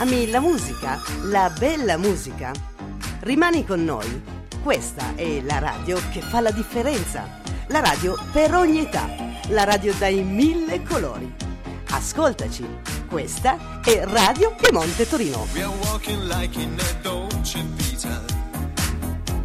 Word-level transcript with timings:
Ami 0.00 0.30
la 0.30 0.40
musica? 0.40 0.98
La 1.24 1.52
bella 1.58 1.98
musica? 1.98 2.52
Rimani 3.20 3.66
con 3.66 3.84
noi. 3.84 4.22
Questa 4.62 5.14
è 5.14 5.42
la 5.42 5.58
radio 5.58 6.00
che 6.10 6.22
fa 6.22 6.40
la 6.40 6.50
differenza. 6.50 7.28
La 7.66 7.80
radio 7.80 8.16
per 8.32 8.54
ogni 8.54 8.78
età. 8.78 9.06
La 9.48 9.64
radio 9.64 9.92
dai 9.98 10.22
mille 10.22 10.82
colori. 10.84 11.30
Ascoltaci. 11.90 12.66
Questa 13.10 13.82
è 13.84 14.02
Radio 14.06 14.54
Piemonte 14.54 15.06
Torino. 15.06 15.46
We 15.52 15.64
are 15.64 15.76
walking 15.82 16.28
like 16.28 16.58
in 16.58 16.74
a 16.80 17.02
Dolce 17.02 17.62
Vita. 17.74 18.22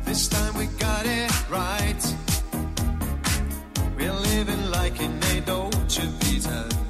This 0.05 0.29
time 0.29 0.55
we 0.55 0.69
got 0.77 1.05
it 1.05 1.33
right. 1.49 2.15
We 3.97 4.07
are 4.07 4.17
living 4.21 4.69
like 4.69 5.03
in 5.03 5.19
a 5.21 5.41
Dolce 5.41 6.07
Vita. 6.19 6.84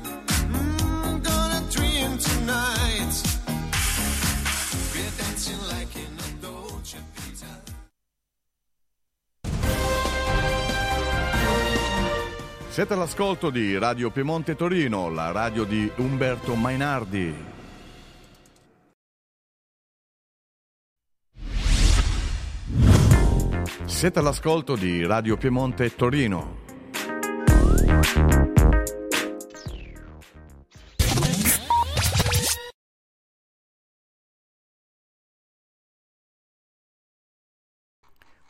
Siete 12.75 12.91
all'ascolto 12.91 13.51
di 13.51 13.77
Radio 13.77 14.11
Piemonte 14.11 14.53
Torino, 14.53 15.09
la 15.09 15.31
radio 15.31 15.63
di 15.63 15.89
Umberto 15.95 16.55
Mainardi. 16.55 17.33
Siete 23.85 24.19
all'ascolto 24.19 24.75
di 24.75 25.05
Radio 25.05 25.37
Piemonte 25.37 25.95
Torino. 25.95 26.63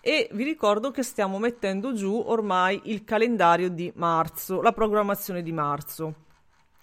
e 0.05 0.27
vi 0.33 0.43
ricordo 0.43 0.91
che 0.91 1.01
stiamo 1.01 1.39
mettendo 1.39 1.93
giù 1.93 2.21
ormai 2.25 2.81
il 2.85 3.05
calendario 3.05 3.69
di 3.69 3.89
marzo, 3.95 4.61
la 4.61 4.73
programmazione 4.73 5.41
di 5.41 5.53
marzo. 5.53 6.13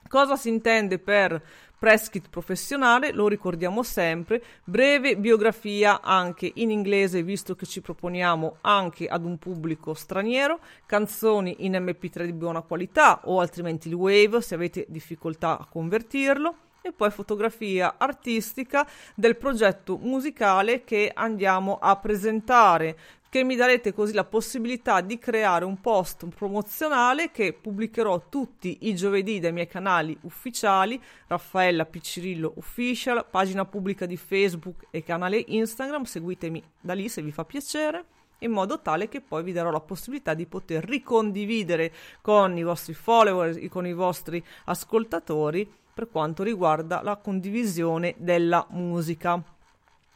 Cosa 0.08 0.36
si 0.36 0.48
intende 0.48 0.98
per 0.98 1.40
press 1.78 2.08
kit 2.08 2.30
professionale? 2.30 3.12
Lo 3.12 3.28
ricordiamo 3.28 3.82
sempre, 3.82 4.42
breve 4.64 5.18
biografia 5.18 6.00
anche 6.00 6.50
in 6.54 6.70
inglese 6.70 7.22
visto 7.22 7.54
che 7.54 7.66
ci 7.66 7.82
proponiamo 7.82 8.56
anche 8.62 9.06
ad 9.06 9.26
un 9.26 9.36
pubblico 9.36 9.92
straniero, 9.92 10.58
canzoni 10.86 11.56
in 11.66 11.72
MP3 11.74 12.24
di 12.24 12.32
buona 12.32 12.62
qualità 12.62 13.20
o 13.24 13.40
altrimenti 13.40 13.88
il 13.88 13.94
Wave 13.94 14.40
se 14.40 14.54
avete 14.54 14.86
difficoltà 14.88 15.58
a 15.58 15.66
convertirlo 15.70 16.54
e 16.82 16.92
poi 16.92 17.10
fotografia 17.10 17.94
artistica 17.98 18.88
del 19.14 19.36
progetto 19.36 19.96
musicale 19.96 20.84
che 20.84 21.10
andiamo 21.12 21.78
a 21.80 21.96
presentare 21.96 22.96
che 23.30 23.44
mi 23.44 23.54
darete 23.54 23.94
così 23.94 24.12
la 24.12 24.24
possibilità 24.24 25.00
di 25.00 25.16
creare 25.16 25.64
un 25.64 25.80
post 25.80 26.26
promozionale 26.34 27.30
che 27.30 27.52
pubblicherò 27.52 28.24
tutti 28.28 28.78
i 28.88 28.94
giovedì 28.96 29.38
dai 29.38 29.52
miei 29.52 29.68
canali 29.68 30.18
ufficiali 30.22 31.00
Raffaella 31.28 31.86
Piccirillo 31.86 32.54
Official, 32.56 33.24
pagina 33.30 33.64
pubblica 33.64 34.04
di 34.04 34.16
Facebook 34.16 34.86
e 34.90 35.04
canale 35.04 35.44
Instagram, 35.46 36.02
seguitemi 36.02 36.60
da 36.80 36.92
lì 36.92 37.08
se 37.08 37.22
vi 37.22 37.30
fa 37.30 37.44
piacere 37.44 38.04
in 38.40 38.50
modo 38.50 38.80
tale 38.80 39.08
che 39.08 39.20
poi 39.20 39.44
vi 39.44 39.52
darò 39.52 39.70
la 39.70 39.80
possibilità 39.80 40.34
di 40.34 40.46
poter 40.46 40.82
ricondividere 40.84 41.92
con 42.20 42.56
i 42.56 42.64
vostri 42.64 42.94
follower, 42.94 43.68
con 43.68 43.86
i 43.86 43.92
vostri 43.92 44.44
ascoltatori 44.64 45.70
per 46.00 46.08
quanto 46.08 46.42
riguarda 46.42 47.02
la 47.02 47.16
condivisione 47.16 48.14
della 48.16 48.66
musica. 48.70 49.42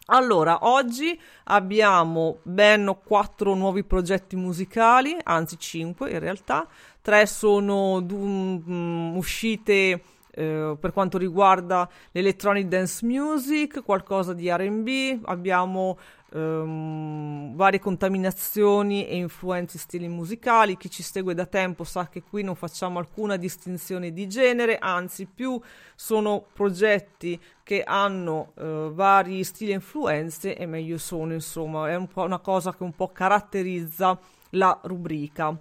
Allora, 0.07 0.61
oggi 0.63 1.19
abbiamo 1.45 2.39
ben 2.43 2.97
quattro 3.05 3.55
nuovi 3.55 3.85
progetti 3.85 4.35
musicali, 4.35 5.15
anzi 5.23 5.59
cinque 5.59 6.11
in 6.11 6.21
realtà, 6.21 6.67
tre 7.03 7.27
sono 7.27 7.97
um, 7.97 9.15
uscite 9.17 10.03
eh, 10.31 10.77
per 10.81 10.93
quanto 10.93 11.19
riguarda 11.19 11.87
l'electronic 12.13 12.67
dance 12.67 13.05
music, 13.05 13.83
qualcosa 13.83 14.33
di 14.33 14.51
RB, 14.51 15.21
abbiamo 15.27 15.99
um, 16.35 17.55
varie 17.55 17.79
contaminazioni 17.79 19.07
e 19.07 19.17
influenze 19.17 19.79
stili 19.79 20.09
musicali. 20.09 20.77
Chi 20.77 20.91
ci 20.91 21.03
segue 21.03 21.35
da 21.35 21.47
tempo 21.47 21.85
sa 21.85 22.09
che 22.09 22.23
qui 22.23 22.43
non 22.43 22.55
facciamo 22.55 22.99
alcuna 22.99 23.37
distinzione 23.37 24.13
di 24.13 24.29
genere, 24.29 24.79
anzi 24.79 25.27
più 25.27 25.61
sono 25.95 26.45
progetti 26.53 27.41
che 27.63 27.83
hanno 27.83 28.53
uh, 28.57 28.93
vari 28.93 29.43
stili 29.45 29.71
e 29.71 29.75
influenze 29.75 30.57
e 30.57 30.67
meglio 30.67 30.99
sono, 30.99 31.33
insomma, 31.33 31.89
è 31.89 31.95
un 31.97 32.09
una 32.15 32.39
cosa 32.39 32.75
che 32.75 32.83
un 32.83 32.95
po' 32.95 33.09
caratterizza 33.09 34.19
la 34.51 34.79
rubrica. 34.85 35.57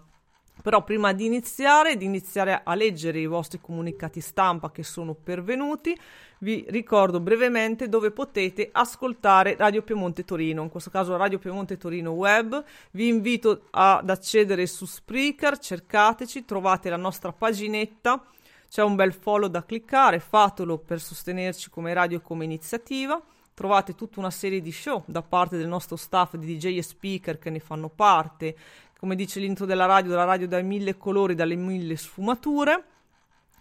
Però 0.62 0.83
prima 0.83 1.13
di 1.13 1.25
iniziare, 1.25 1.97
di 1.97 2.06
iniziare 2.06 2.62
a 2.63 2.75
leggere 2.75 3.19
i 3.19 3.25
vostri 3.25 3.59
comunicati 3.59 4.22
stampa 4.22 4.72
che 4.72 4.83
sono 4.83 5.13
pervenuti, 5.16 5.97
vi 6.44 6.66
ricordo 6.68 7.22
brevemente 7.22 7.88
dove 7.88 8.12
potete 8.12 8.70
ascoltare 8.72 9.56
Radio 9.58 9.81
Piemonte 9.81 10.26
Torino, 10.26 10.62
in 10.62 10.70
questo 10.70 10.90
caso 10.90 11.16
Radio 11.16 11.40
Piemonte 11.40 11.78
Torino 11.78 12.12
Web. 12.12 12.64
Vi 12.92 13.08
invito 13.08 13.68
ad 13.72 14.09
accedere 14.09 14.68
su 14.68 14.86
Spreaker, 14.86 15.58
cercateci, 15.58 16.44
trovate 16.44 16.90
la 16.90 16.98
nostra 16.98 17.31
paginetta, 17.31 18.22
c'è 18.70 18.84
un 18.84 18.96
bel 18.96 19.14
follow 19.14 19.48
da 19.48 19.64
cliccare, 19.64 20.20
fatelo 20.20 20.78
per 20.78 21.00
sostenerci 21.00 21.70
come 21.70 21.94
radio 21.94 22.18
e 22.18 22.22
come 22.22 22.44
iniziativa. 22.44 23.22
Trovate 23.54 23.96
tutta 23.96 24.20
una 24.20 24.31
serie 24.31 24.62
di 24.62 24.72
show 24.72 25.04
da 25.06 25.22
parte 25.22 25.58
del 25.58 25.68
nostro 25.68 25.96
staff 25.96 26.36
di 26.36 26.58
DJ 26.58 26.78
e 26.78 26.84
speaker 26.84 27.40
che 27.40 27.52
ne 27.52 27.60
fanno 27.60 27.88
parte, 27.88 28.58
come 29.00 29.16
dice 29.16 29.40
l'intro 29.40 29.66
della 29.66 29.86
radio, 29.86 30.14
la 30.14 30.25
radio 30.25 30.48
dai 30.48 30.64
mille 30.64 30.98
colori, 30.98 31.36
dalle 31.36 31.56
mille 31.56 31.96
sfumature. 31.96 32.84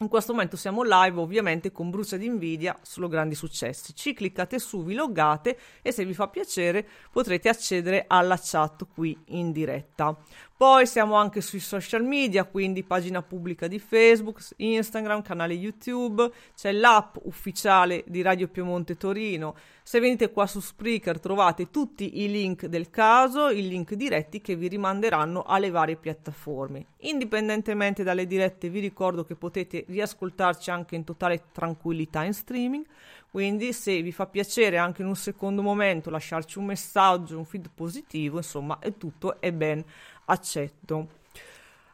In 0.02 0.08
questo 0.08 0.32
momento 0.32 0.56
siamo 0.56 0.82
live 0.82 1.20
ovviamente 1.20 1.70
con 1.70 1.88
Brucia 1.88 2.16
di 2.16 2.28
Nvidia 2.28 2.76
solo 2.82 3.06
grandi 3.06 3.36
successi. 3.36 3.94
Ci 3.94 4.14
cliccate 4.14 4.58
su, 4.58 4.82
vi 4.82 4.94
loggate 4.94 5.56
e 5.80 5.92
se 5.92 6.04
vi 6.04 6.12
fa 6.12 6.26
piacere 6.26 6.84
potrete 7.12 7.48
accedere 7.48 8.06
alla 8.08 8.36
chat 8.36 8.84
qui 8.92 9.16
in 9.26 9.52
diretta. 9.52 10.18
Poi 10.56 10.86
siamo 10.86 11.14
anche 11.14 11.40
sui 11.40 11.60
social 11.60 12.04
media, 12.04 12.44
quindi 12.44 12.82
pagina 12.82 13.22
pubblica 13.22 13.68
di 13.68 13.78
Facebook, 13.78 14.40
Instagram, 14.56 15.22
canale 15.22 15.54
YouTube, 15.54 16.30
c'è 16.56 16.72
l'app 16.72 17.16
ufficiale 17.22 18.02
di 18.06 18.22
Radio 18.22 18.48
Piemonte 18.48 18.96
Torino. 18.96 19.54
Se 19.84 19.98
venite 19.98 20.30
qua 20.30 20.46
su 20.46 20.60
Spreaker 20.60 21.18
trovate 21.18 21.70
tutti 21.70 22.22
i 22.22 22.30
link 22.30 22.66
del 22.66 22.88
caso, 22.88 23.48
i 23.50 23.66
link 23.66 23.94
diretti 23.94 24.40
che 24.40 24.54
vi 24.54 24.68
rimanderanno 24.68 25.42
alle 25.42 25.70
varie 25.70 25.96
piattaforme. 25.96 26.86
Indipendentemente 26.98 28.04
dalle 28.04 28.28
dirette 28.28 28.68
vi 28.68 28.78
ricordo 28.78 29.24
che 29.24 29.34
potete 29.34 29.84
riascoltarci 29.88 30.70
anche 30.70 30.94
in 30.94 31.02
totale 31.02 31.46
tranquillità 31.50 32.22
in 32.22 32.32
streaming. 32.32 32.86
Quindi 33.28 33.72
se 33.72 34.00
vi 34.02 34.12
fa 34.12 34.26
piacere 34.26 34.78
anche 34.78 35.02
in 35.02 35.08
un 35.08 35.16
secondo 35.16 35.62
momento 35.62 36.10
lasciarci 36.10 36.58
un 36.58 36.66
messaggio, 36.66 37.36
un 37.36 37.44
feed 37.44 37.68
positivo, 37.74 38.36
insomma, 38.36 38.78
è 38.78 38.96
tutto 38.96 39.40
è 39.40 39.52
ben 39.52 39.84
accetto. 40.26 41.20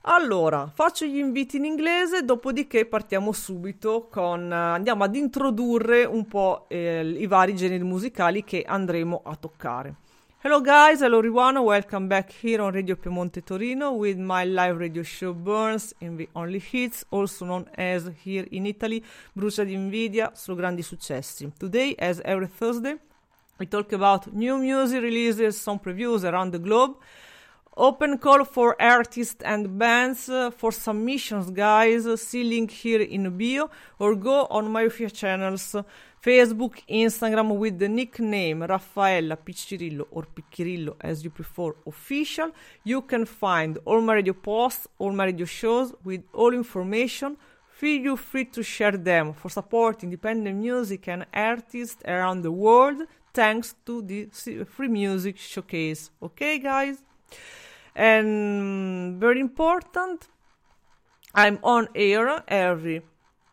Allora, 0.03 0.71
faccio 0.73 1.05
gli 1.07 1.19
inviti 1.19 1.57
in 1.57 1.65
inglese, 1.65 2.25
dopodiché 2.25 2.87
partiamo 2.87 3.33
subito 3.33 4.07
con... 4.09 4.49
Uh, 4.49 4.55
andiamo 4.55 5.03
ad 5.05 5.17
introdurre 5.17 6.05
un 6.05 6.27
po' 6.27 6.67
eh, 6.69 7.05
i 7.05 7.27
vari 7.27 7.57
generi 7.57 7.83
musicali 7.83 8.45
che 8.45 8.65
andremo 8.67 9.23
a 9.25 9.35
toccare. 9.35 9.95
Hello 10.41 10.61
guys, 10.61 11.01
hello 11.03 11.19
everyone, 11.19 11.59
welcome 11.59 12.07
back 12.07 12.33
here 12.45 12.63
on 12.63 12.71
Radio 12.71 12.95
Piemonte 12.95 13.43
Torino 13.43 13.91
with 13.91 14.17
my 14.19 14.45
live 14.45 14.79
radio 14.79 15.03
show 15.03 15.35
Burns 15.35 15.93
in 15.99 16.17
the 16.17 16.29
Only 16.35 16.63
Hits, 16.71 17.05
also 17.09 17.45
known 17.45 17.69
as 17.75 18.09
here 18.23 18.47
in 18.51 18.65
Italy, 18.65 19.03
Brucia 19.33 19.65
di 19.65 19.73
Invidia, 19.73 20.31
su 20.35 20.55
grandi 20.55 20.83
successi. 20.83 21.53
Today, 21.59 21.93
as 21.99 22.21
every 22.23 22.47
Thursday, 22.47 22.97
we 23.59 23.67
talk 23.67 23.93
about 23.93 24.27
new 24.33 24.59
music 24.59 25.01
releases, 25.01 25.61
some 25.61 25.81
previews 25.81 26.23
around 26.23 26.53
the 26.53 26.61
globe, 26.61 26.99
Open 27.81 28.19
call 28.19 28.45
for 28.45 28.75
artists 28.83 29.41
and 29.45 29.79
bands 29.79 30.29
uh, 30.29 30.51
for 30.51 30.73
submissions, 30.73 31.49
guys. 31.53 32.21
See 32.21 32.43
link 32.43 32.73
here 32.73 33.01
in 33.01 33.39
bio 33.39 33.71
or 34.01 34.17
go 34.17 34.47
on 34.51 34.73
my 34.73 34.83
official 34.83 35.11
channels 35.11 35.77
Facebook, 36.21 36.83
Instagram 36.91 37.57
with 37.57 37.79
the 37.79 37.89
nickname 37.89 38.63
Raffaella 38.63 39.37
Piccirillo 39.37 40.09
or 40.11 40.25
Piccirillo 40.25 40.97
as 41.01 41.23
you 41.23 41.31
prefer 41.31 41.73
official. 41.87 42.51
You 42.83 43.03
can 43.03 43.25
find 43.25 43.79
all 43.85 44.01
my 44.01 44.15
radio 44.15 44.33
posts, 44.33 44.89
all 44.99 45.13
my 45.13 45.27
radio 45.27 45.47
shows 45.47 45.95
with 46.03 46.25
all 46.33 46.53
information. 46.53 47.37
Feel 47.69 48.17
free 48.17 48.47
to 48.47 48.63
share 48.65 48.97
them 48.97 49.33
for 49.35 49.51
support 49.51 50.03
independent 50.03 50.57
music 50.57 51.07
and 51.07 51.27
artists 51.33 52.03
around 52.05 52.43
the 52.43 52.51
world 52.51 53.03
thanks 53.33 53.77
to 53.87 54.03
the 54.03 54.29
free 54.65 54.89
music 54.89 55.37
showcase. 55.39 56.11
Okay, 56.21 56.59
guys? 56.59 56.99
And 57.99 59.21
very 59.21 59.41
important, 59.41 60.29
I'm 61.35 61.59
on 61.65 61.89
air 61.97 62.45
every 62.47 63.03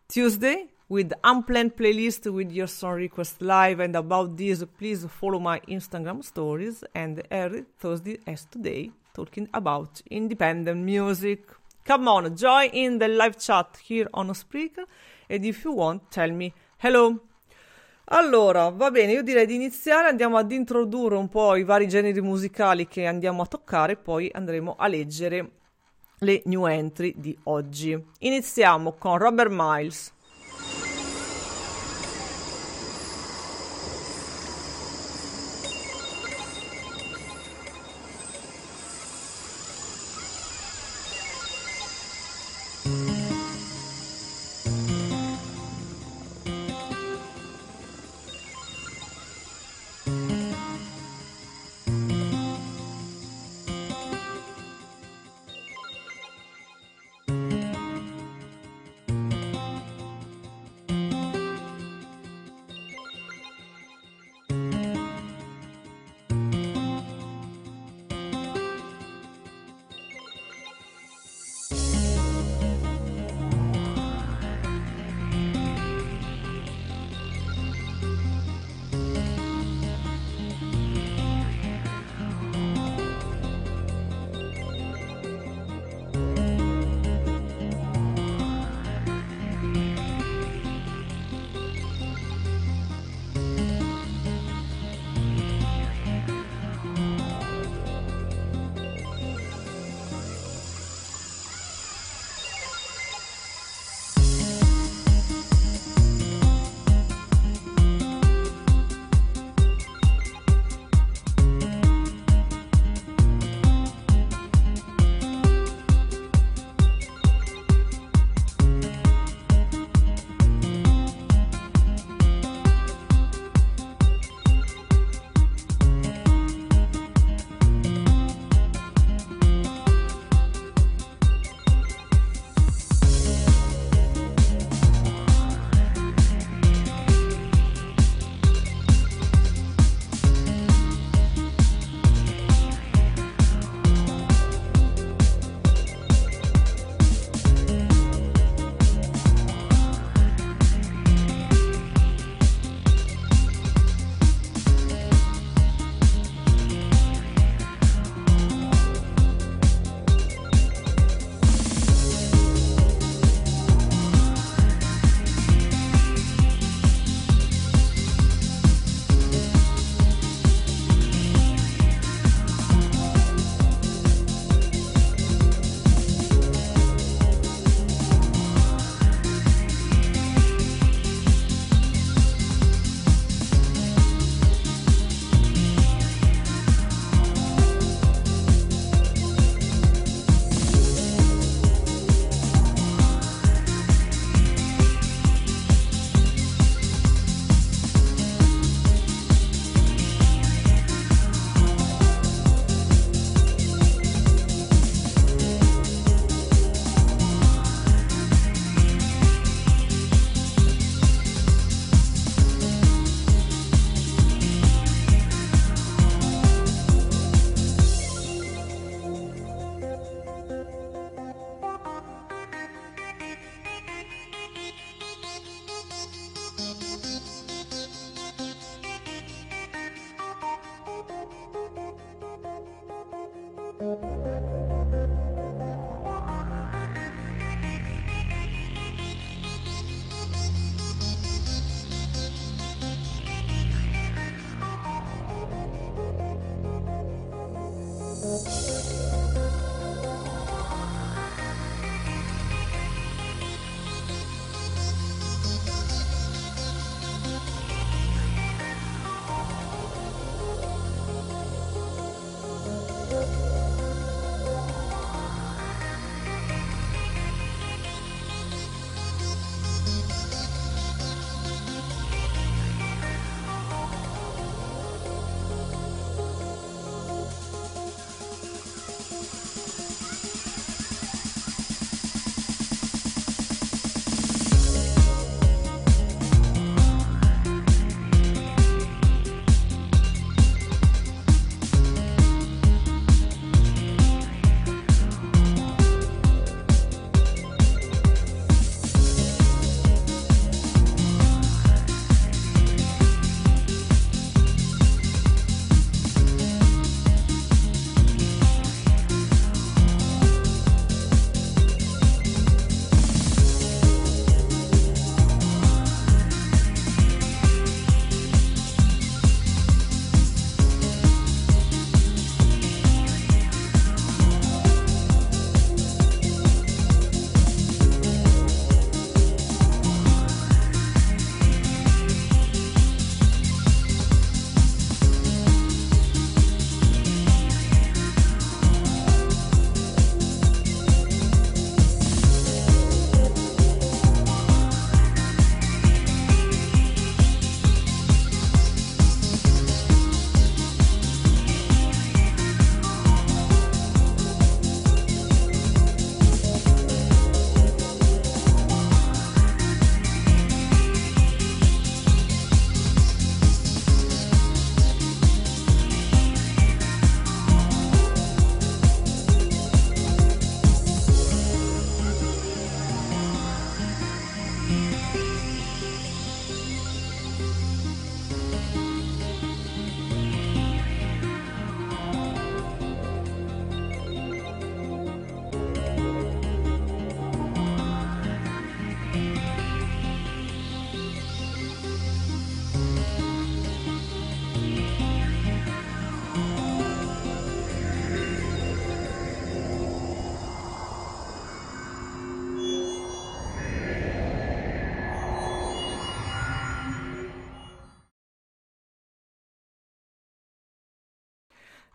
Tuesday 0.06 0.68
with 0.88 1.12
unplanned 1.24 1.74
playlist 1.74 2.32
with 2.32 2.52
your 2.52 2.68
song 2.68 2.94
request 2.94 3.42
live. 3.42 3.80
And 3.80 3.96
about 3.96 4.36
this 4.36 4.62
please 4.78 5.04
follow 5.06 5.40
my 5.40 5.58
instagram 5.66 6.24
stories. 6.24 6.84
And 6.94 7.24
every 7.28 7.64
thursday 7.80 8.20
as 8.24 8.44
today 8.44 8.92
talking 9.14 9.48
about 9.52 10.00
independent 10.10 10.80
music. 10.80 11.40
Come 11.84 12.06
on 12.06 12.36
join 12.36 12.70
in 12.70 12.98
the 12.98 13.08
live 13.08 13.40
chat 13.40 13.76
here 13.82 14.06
on 14.14 14.28
Spreaker. 14.28 14.84
And 15.28 15.44
if 15.44 15.64
you 15.64 15.72
want 15.72 16.12
tell 16.12 16.30
me 16.30 16.54
hello 16.78 17.20
allora, 18.08 18.68
va 18.70 18.90
bene, 18.90 19.12
io 19.12 19.22
direi 19.22 19.46
di 19.46 19.56
iniziare, 19.56 20.08
andiamo 20.08 20.36
ad 20.36 20.52
introdurre 20.52 21.16
un 21.16 21.28
po' 21.28 21.56
i 21.56 21.64
vari 21.64 21.88
generi 21.88 22.20
musicali 22.20 22.86
che 22.86 23.06
andiamo 23.06 23.42
a 23.42 23.46
toccare, 23.46 23.96
poi 23.96 24.30
andremo 24.32 24.76
a 24.78 24.86
leggere 24.86 25.50
le 26.20 26.42
new 26.44 26.66
entry 26.66 27.14
di 27.16 27.36
oggi. 27.44 28.00
Iniziamo 28.20 28.92
con 28.92 29.18
Robert 29.18 29.50
Miles. 29.52 30.14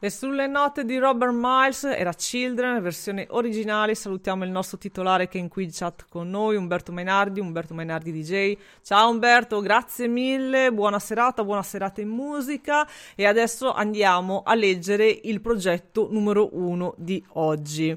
E 0.04 0.10
sulle 0.10 0.48
note 0.48 0.84
di 0.84 0.98
Robert 0.98 1.32
Miles 1.32 1.84
era 1.84 2.12
Children, 2.12 2.82
versione 2.82 3.28
originale. 3.30 3.94
Salutiamo 3.94 4.44
il 4.44 4.50
nostro 4.50 4.80
titolare 4.80 5.28
che 5.28 5.38
è 5.38 5.42
in 5.42 5.48
qui 5.48 5.66
in 5.66 5.70
chat 5.72 6.08
con 6.10 6.28
noi, 6.28 6.56
Umberto 6.56 6.92
Mainardi, 6.92 7.40
Umberto 7.40 7.76
Mainardi 7.76 8.12
DJ. 8.12 8.58
Ciao 8.82 9.12
Umberto, 9.12 9.62
grazie 9.62 10.08
mille, 10.08 10.74
buona 10.74 10.98
serata, 10.98 11.44
buona 11.44 11.62
serata 11.62 12.02
in 12.02 12.08
musica. 12.08 12.88
E 13.14 13.28
adesso 13.28 13.72
andiamo 13.72 14.42
a 14.44 14.56
leggere 14.56 15.08
il 15.08 15.40
progetto 15.40 16.08
numero 16.10 16.50
uno 16.54 16.96
di 16.98 17.24
oggi. 17.34 17.96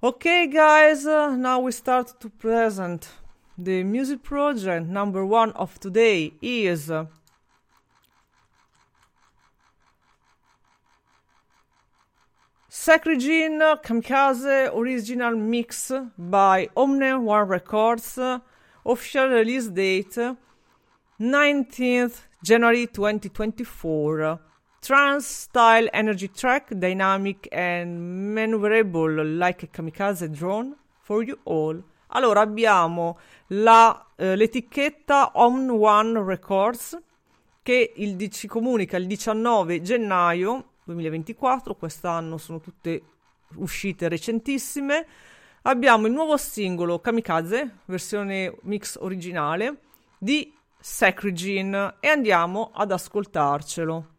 Ok 0.00 0.48
guys, 0.50 1.04
now 1.06 1.62
we 1.62 1.70
start 1.70 2.18
to 2.18 2.30
present 2.36 3.08
the 3.56 3.82
music 3.82 4.20
project. 4.20 4.84
Number 4.84 5.22
one 5.22 5.50
of 5.54 5.78
today 5.78 6.36
is... 6.40 6.92
Sacred 12.78 13.20
Kamikaze 13.20 14.70
original 14.72 15.34
mix 15.34 15.90
by 16.18 16.68
Omne 16.76 17.24
One 17.24 17.48
Records. 17.48 18.18
Official 18.84 19.28
release 19.28 19.68
date 19.68 20.36
19th 21.18 22.26
January 22.42 22.86
2024. 22.86 24.38
Trance 24.82 25.26
style 25.26 25.88
energy 25.94 26.28
track, 26.28 26.68
dynamic 26.78 27.48
and 27.50 28.36
maneuverable 28.36 29.38
like 29.38 29.62
a 29.62 29.66
kamikaze 29.68 30.28
drone 30.30 30.76
for 31.00 31.24
you 31.24 31.38
all. 31.44 31.82
Allora 32.08 32.42
abbiamo 32.42 33.18
la, 33.48 34.06
eh, 34.16 34.36
l'etichetta 34.36 35.32
On 35.36 35.70
One 35.70 36.22
Records 36.22 36.96
che 37.62 37.94
il, 37.96 38.30
ci 38.30 38.46
comunica 38.46 38.98
il 38.98 39.06
19 39.06 39.80
gennaio 39.80 40.74
2024, 40.86 41.74
quest'anno 41.74 42.38
sono 42.38 42.60
tutte 42.60 43.02
uscite 43.56 44.08
recentissime. 44.08 45.06
Abbiamo 45.62 46.06
il 46.06 46.12
nuovo 46.12 46.36
singolo 46.36 47.00
Kamikaze, 47.00 47.80
versione 47.86 48.56
mix 48.62 48.96
originale, 49.00 49.80
di 50.18 50.54
Sacrigin 50.78 51.96
e 52.00 52.08
andiamo 52.08 52.70
ad 52.72 52.92
ascoltarcelo. 52.92 54.14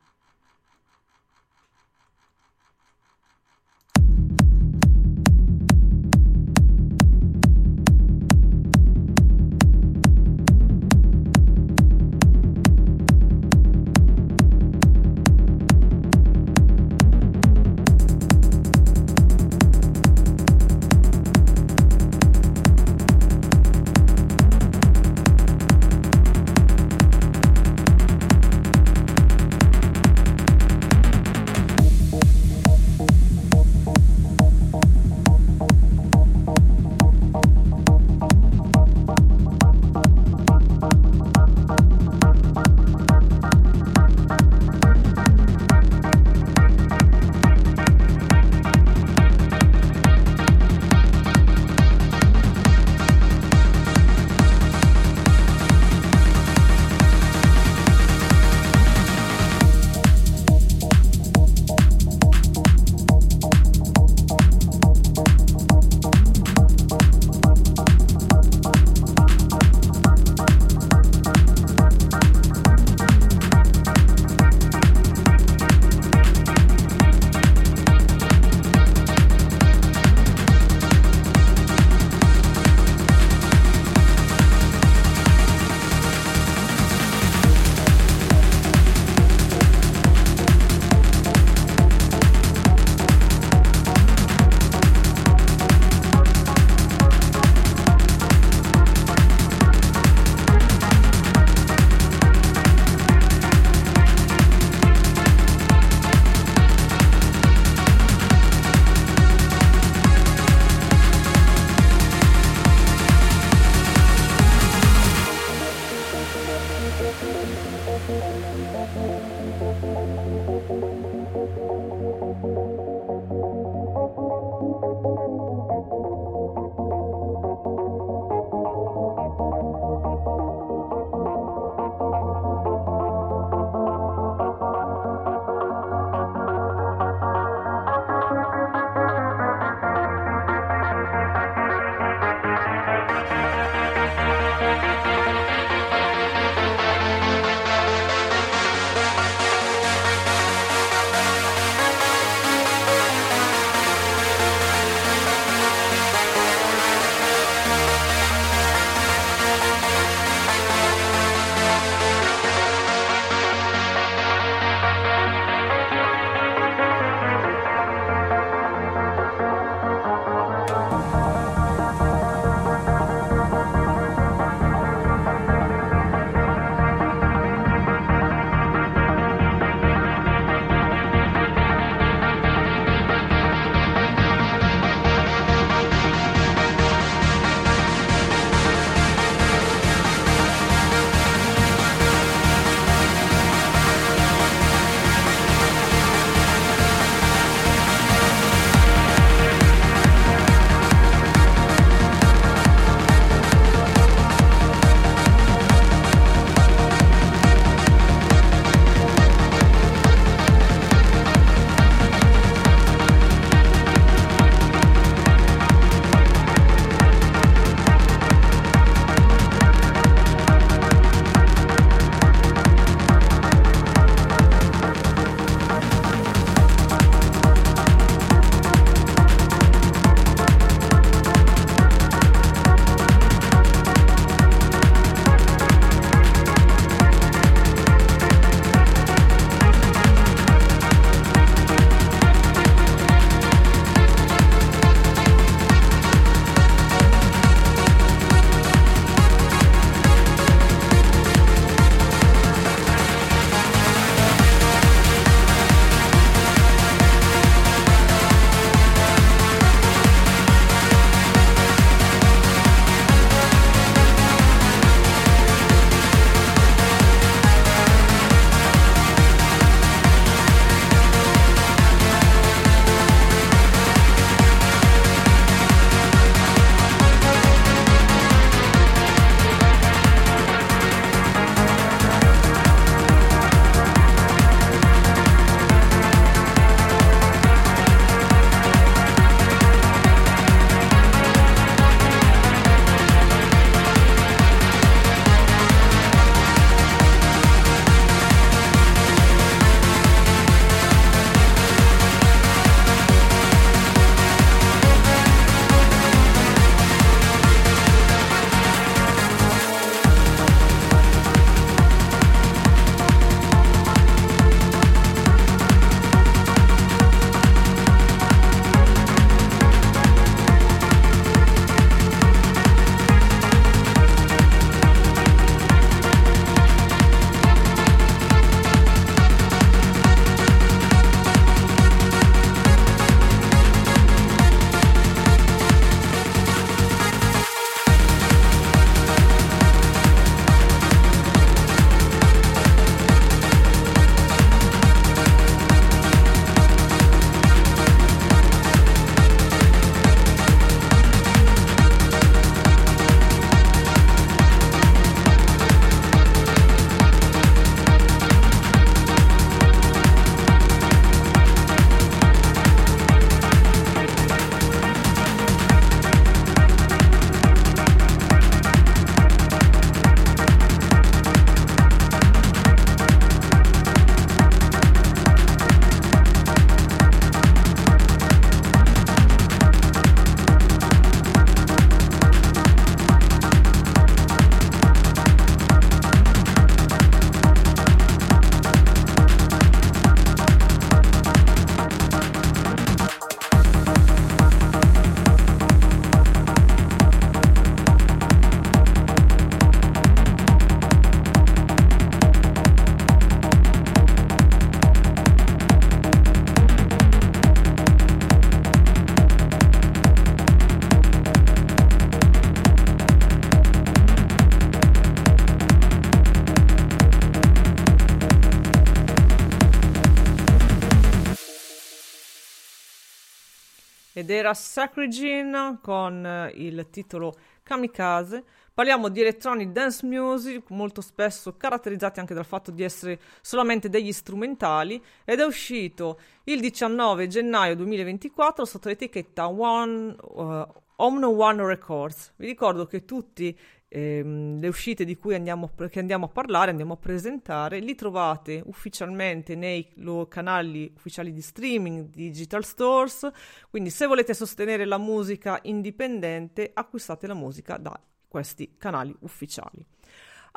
Era 424.37 424.53
Sacred 424.53 425.09
Gin 425.09 425.79
con 425.81 426.25
eh, 426.25 426.51
il 426.55 426.87
titolo 426.89 427.33
Kamikaze. 427.63 428.43
Parliamo 428.73 429.09
di 429.09 429.21
electronic 429.21 429.69
dance 429.69 430.05
music, 430.05 430.69
molto 430.69 431.01
spesso 431.01 431.57
caratterizzati 431.57 432.19
anche 432.19 432.35
dal 432.35 432.45
fatto 432.45 432.69
di 432.69 432.83
essere 432.83 433.19
solamente 433.41 433.89
degli 433.89 434.11
strumentali, 434.11 435.03
ed 435.25 435.39
è 435.39 435.43
uscito 435.43 436.19
il 436.43 436.59
19 436.59 437.27
gennaio 437.27 437.75
2024 437.75 438.65
sotto 438.65 438.89
l'etichetta 438.89 439.49
One, 439.49 440.15
uh, 440.21 440.67
Omno 440.97 441.29
One 441.29 441.65
Records. 441.65 442.33
Vi 442.35 442.45
ricordo 442.45 442.85
che 442.85 443.03
tutti 443.03 443.57
ehm, 443.87 444.59
le 444.59 444.67
uscite 444.67 445.05
di 445.05 445.17
cui 445.17 445.35
andiamo, 445.35 445.71
che 445.89 445.99
andiamo 445.99 446.25
a 446.25 446.29
parlare, 446.29 446.71
andiamo 446.71 446.93
a 446.93 446.97
presentare, 446.97 447.79
li 447.79 447.95
trovate 447.95 448.61
ufficialmente 448.65 449.55
nei 449.55 449.93
canali 450.27 450.91
ufficiali 450.95 451.31
di 451.31 451.41
streaming, 451.41 452.09
digital 452.09 452.63
stores, 452.63 453.29
quindi 453.69 453.89
se 453.89 454.05
volete 454.05 454.33
sostenere 454.33 454.85
la 454.85 454.97
musica 454.97 455.59
indipendente 455.63 456.71
acquistate 456.73 457.27
la 457.27 457.33
musica 457.33 457.77
da 457.77 457.99
questi 458.27 458.75
canali 458.77 459.15
ufficiali. 459.21 459.85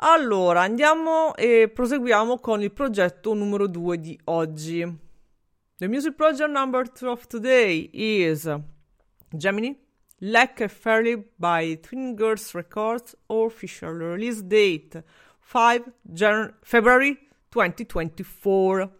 Allora, 0.03 0.61
andiamo 0.61 1.35
e 1.35 1.69
proseguiamo 1.69 2.39
con 2.39 2.61
il 2.61 2.71
progetto 2.71 3.33
numero 3.33 3.67
2 3.67 3.99
di 3.99 4.19
oggi. 4.25 5.09
The 5.77 5.87
music 5.87 6.15
project 6.15 6.49
number 6.49 6.91
two 6.91 7.09
of 7.09 7.27
today 7.27 7.89
is 7.93 8.51
Gemini 9.29 9.89
Like 10.23 10.63
a 10.63 10.67
Fairy 10.67 11.31
by 11.35 11.79
Twin 11.79 12.13
Girls 12.15 12.53
Records, 12.53 13.15
official 13.25 13.93
release 13.93 14.43
date 14.43 15.03
5 15.51 15.93
Jan- 16.03 16.57
February 16.61 17.17
2024. 17.49 18.99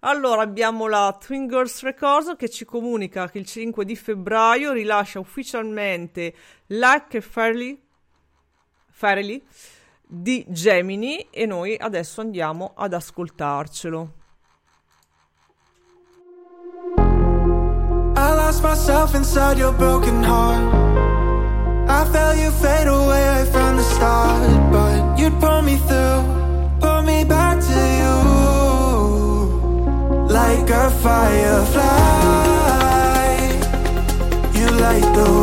Allora 0.00 0.40
abbiamo 0.40 0.88
la 0.88 1.14
Twin 1.20 1.46
Girls 1.46 1.82
Records 1.82 2.36
che 2.38 2.48
ci 2.48 2.64
comunica 2.64 3.28
che 3.28 3.36
il 3.36 3.44
5 3.44 3.84
di 3.84 3.94
febbraio 3.94 4.72
rilascia 4.72 5.20
ufficialmente 5.20 6.34
Like 6.68 7.18
a 7.18 7.20
Fairy, 7.20 7.78
Fairy 8.88 9.44
di 10.00 10.42
Gemini 10.48 11.28
e 11.28 11.44
noi 11.44 11.76
adesso 11.76 12.22
andiamo 12.22 12.72
ad 12.74 12.94
ascoltarcelo. 12.94 14.21
Lost 18.52 18.62
myself 18.62 19.14
inside 19.14 19.56
your 19.56 19.72
broken 19.72 20.22
heart. 20.22 20.62
I 21.88 22.04
felt 22.12 22.36
you 22.36 22.50
fade 22.50 22.86
away 22.86 23.46
from 23.50 23.76
the 23.76 23.82
start 23.82 24.72
But 24.72 25.18
you'd 25.18 25.38
pull 25.40 25.62
me 25.62 25.76
through, 25.88 26.22
pull 26.80 27.02
me 27.02 27.24
back 27.24 27.60
to 27.70 27.80
you. 28.00 28.16
Like 30.38 30.68
a 30.70 30.90
firefly 31.02 31.92
You 34.58 34.66
light 34.84 35.08
the 35.16 35.41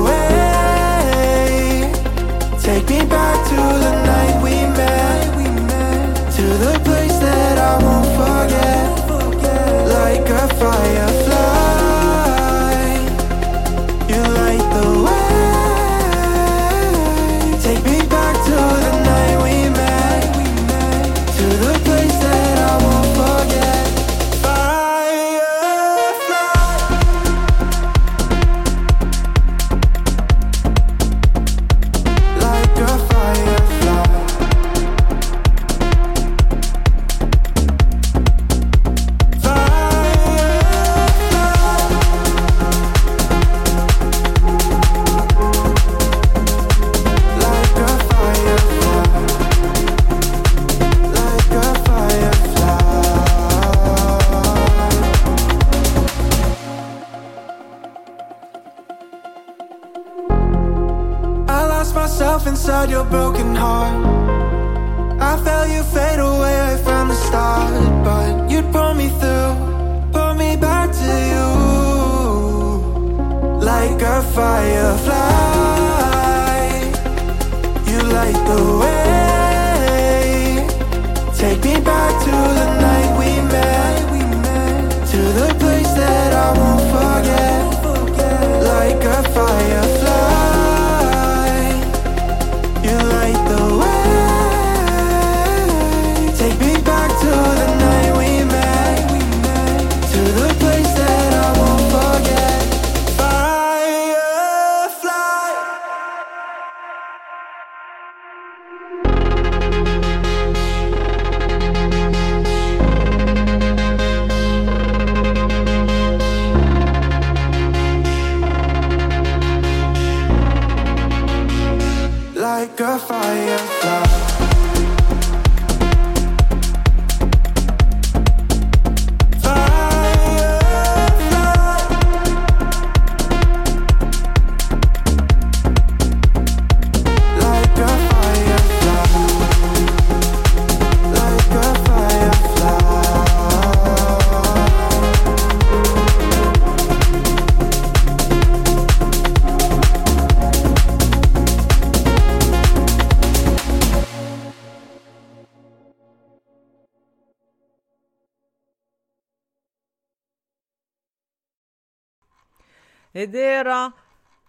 ed 163.19 163.35
era 163.35 163.93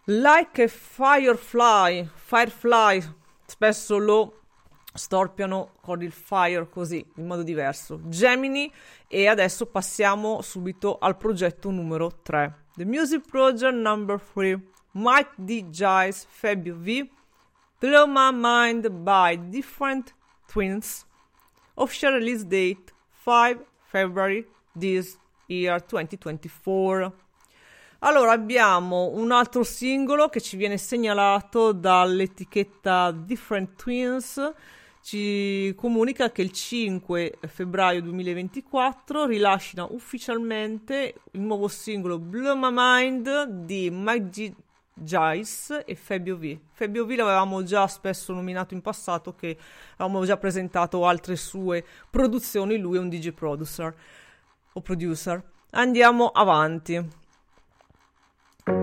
Like 0.05 0.63
a 0.63 0.69
Firefly, 0.69 2.09
Firefly, 2.15 3.03
spesso 3.47 3.99
lo 3.99 4.41
storpiano 4.93 5.73
con 5.81 6.03
il 6.03 6.11
fire 6.11 6.69
così, 6.69 7.05
in 7.17 7.27
modo 7.27 7.43
diverso. 7.43 8.01
Gemini 8.09 8.73
e 9.07 9.29
adesso 9.29 9.67
passiamo 9.67 10.41
subito 10.43 10.99
al 10.99 11.17
progetto 11.17 11.71
numero 11.71 12.21
3. 12.23 12.55
The 12.77 12.85
Music 12.85 13.27
Project 13.29 13.75
number 13.75 14.21
3, 14.21 14.61
Mike 14.93 15.33
D. 15.37 15.69
Giles, 15.71 16.27
Fabio 16.29 16.77
V. 16.77 17.09
Blow 17.79 18.07
My 18.07 18.31
Mind 18.33 18.89
by 18.89 19.39
Different 19.49 20.15
Twins. 20.47 21.07
Official 21.75 22.15
release 22.15 22.45
date 22.45 22.93
5 23.25 23.65
February 23.85 24.47
this 24.75 25.19
year 25.47 25.79
2024. 25.81 27.13
Allora 28.03 28.33
abbiamo 28.33 29.11
un 29.13 29.31
altro 29.31 29.63
singolo 29.63 30.29
che 30.29 30.41
ci 30.41 30.57
viene 30.57 30.79
segnalato 30.79 31.73
dall'etichetta 31.73 33.11
Different 33.11 33.77
Twins 33.77 34.53
ci 35.03 35.75
comunica 35.77 36.31
che 36.31 36.41
il 36.41 36.51
5 36.51 37.39
febbraio 37.47 38.01
2024 38.03 39.27
rilascia 39.27 39.87
ufficialmente 39.91 41.15
il 41.33 41.41
nuovo 41.41 41.69
singolo 41.69 42.19
Blow 42.19 42.57
My 42.57 42.71
Mind 42.71 43.45
di 43.45 43.91
Mike 43.91 44.29
G. 44.29 44.53
Giles 44.95 45.83
e 45.87 45.95
Fabio 45.95 46.37
V. 46.37 46.59
Fabio 46.73 47.07
V 47.07 47.11
l'avevamo 47.11 47.63
già 47.63 47.87
spesso 47.87 48.33
nominato 48.33 48.75
in 48.75 48.83
passato 48.83 49.35
che 49.35 49.57
avevamo 49.97 50.25
già 50.25 50.37
presentato 50.37 51.07
altre 51.07 51.37
sue 51.37 51.85
produzioni, 52.11 52.79
lui 52.79 52.97
è 52.97 53.01
un 53.01 53.09
DJ 53.09 53.33
producer 53.33 53.95
o 54.73 54.81
producer. 54.81 55.43
Andiamo 55.71 56.29
avanti. 56.29 57.20
What 58.61 58.77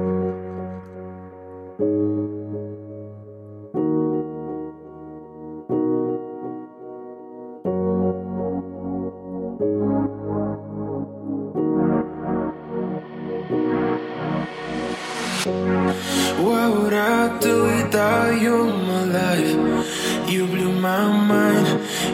would 16.76 16.94
I 16.94 17.38
do 17.40 17.64
without 17.66 18.42
you 18.42 18.66
my 18.66 19.04
life? 19.04 20.28
You 20.28 20.48
blew 20.48 20.72
my 20.74 21.06
mind, 21.06 21.68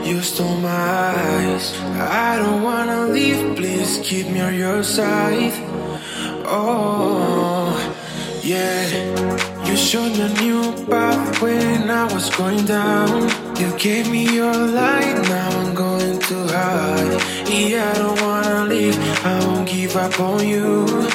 you 0.06 0.22
stole 0.22 0.58
my 0.58 0.70
eyes. 0.70 1.74
I 1.96 2.38
don't 2.40 2.62
wanna 2.62 3.08
leave, 3.08 3.56
please 3.56 4.00
keep 4.04 4.28
me 4.28 4.42
on 4.42 4.54
your 4.54 4.84
side. 4.84 5.63
Showed 9.94 10.18
a 10.18 10.30
new 10.42 10.74
path 10.88 11.40
when 11.40 11.88
I 11.88 12.12
was 12.12 12.28
going 12.36 12.66
down. 12.66 13.30
You 13.60 13.78
gave 13.78 14.10
me 14.10 14.24
your 14.26 14.52
light, 14.52 15.22
now 15.30 15.50
I'm 15.60 15.76
going 15.76 16.18
too 16.18 16.48
high. 16.48 17.12
Yeah, 17.48 17.92
I 17.92 17.98
don't 18.00 18.20
wanna 18.20 18.66
leave, 18.66 18.98
I 19.24 19.46
won't 19.46 19.70
give 19.70 19.96
up 19.96 20.20
on 20.20 20.48
you. 20.48 21.13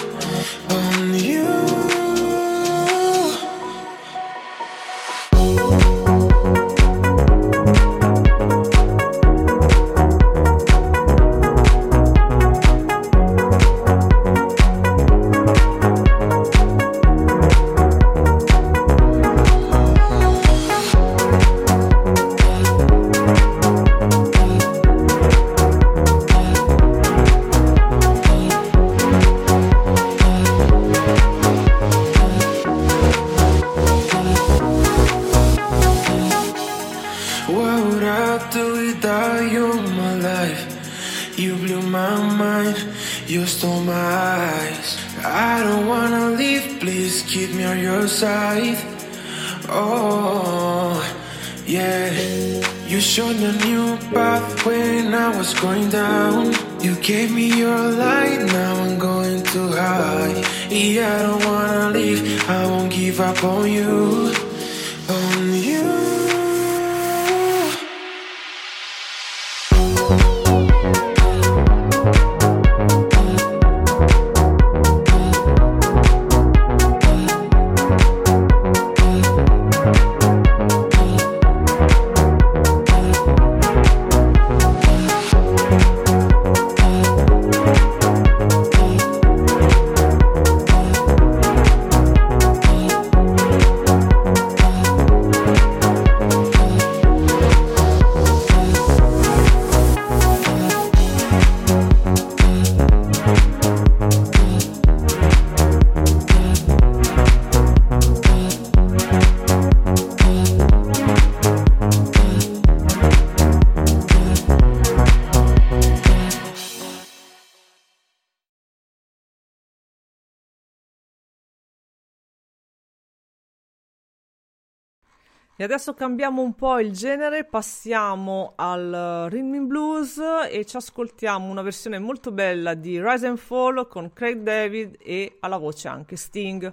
E 125.61 125.65
adesso 125.65 125.93
cambiamo 125.93 126.41
un 126.41 126.55
po' 126.55 126.79
il 126.79 126.93
genere, 126.93 127.43
passiamo 127.43 128.53
al 128.55 129.27
rhythm 129.29 129.55
and 129.55 129.67
blues 129.67 130.21
e 130.49 130.65
ci 130.65 130.77
ascoltiamo 130.77 131.51
una 131.51 131.63
versione 131.63 131.99
molto 131.99 132.31
bella 132.31 132.75
di 132.75 133.03
Rise 133.03 133.27
and 133.27 133.39
Fall 133.39 133.89
con 133.89 134.13
Craig 134.13 134.41
David 134.43 134.99
e 135.01 135.39
alla 135.41 135.57
voce 135.57 135.89
anche 135.89 136.15
Sting. 136.15 136.73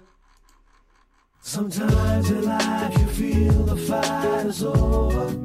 Sometimes 1.40 2.28
in 2.28 2.42
life 2.42 2.96
you 3.00 3.08
feel 3.08 3.64
the 3.64 3.74
fight 3.74 4.46
is 4.46 4.62
over, 4.62 5.36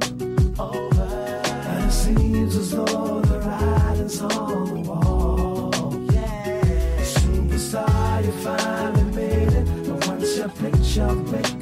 over. 0.58 1.40
And 1.66 1.84
it 1.84 1.90
seems 1.90 2.54
as 2.54 2.70
though 2.70 3.22
the 3.22 3.40
writing's 3.40 4.20
on 4.20 4.66
the 4.66 4.88
wall. 4.88 5.72
Yeah. 6.12 7.02
Superstar, 7.02 8.22
you 8.24 8.30
finally 8.40 9.02
made 9.16 9.52
it, 9.52 9.66
but 9.88 10.06
once 10.06 10.36
your 10.36 10.48
picture 10.50 11.12
becomes 11.12 11.61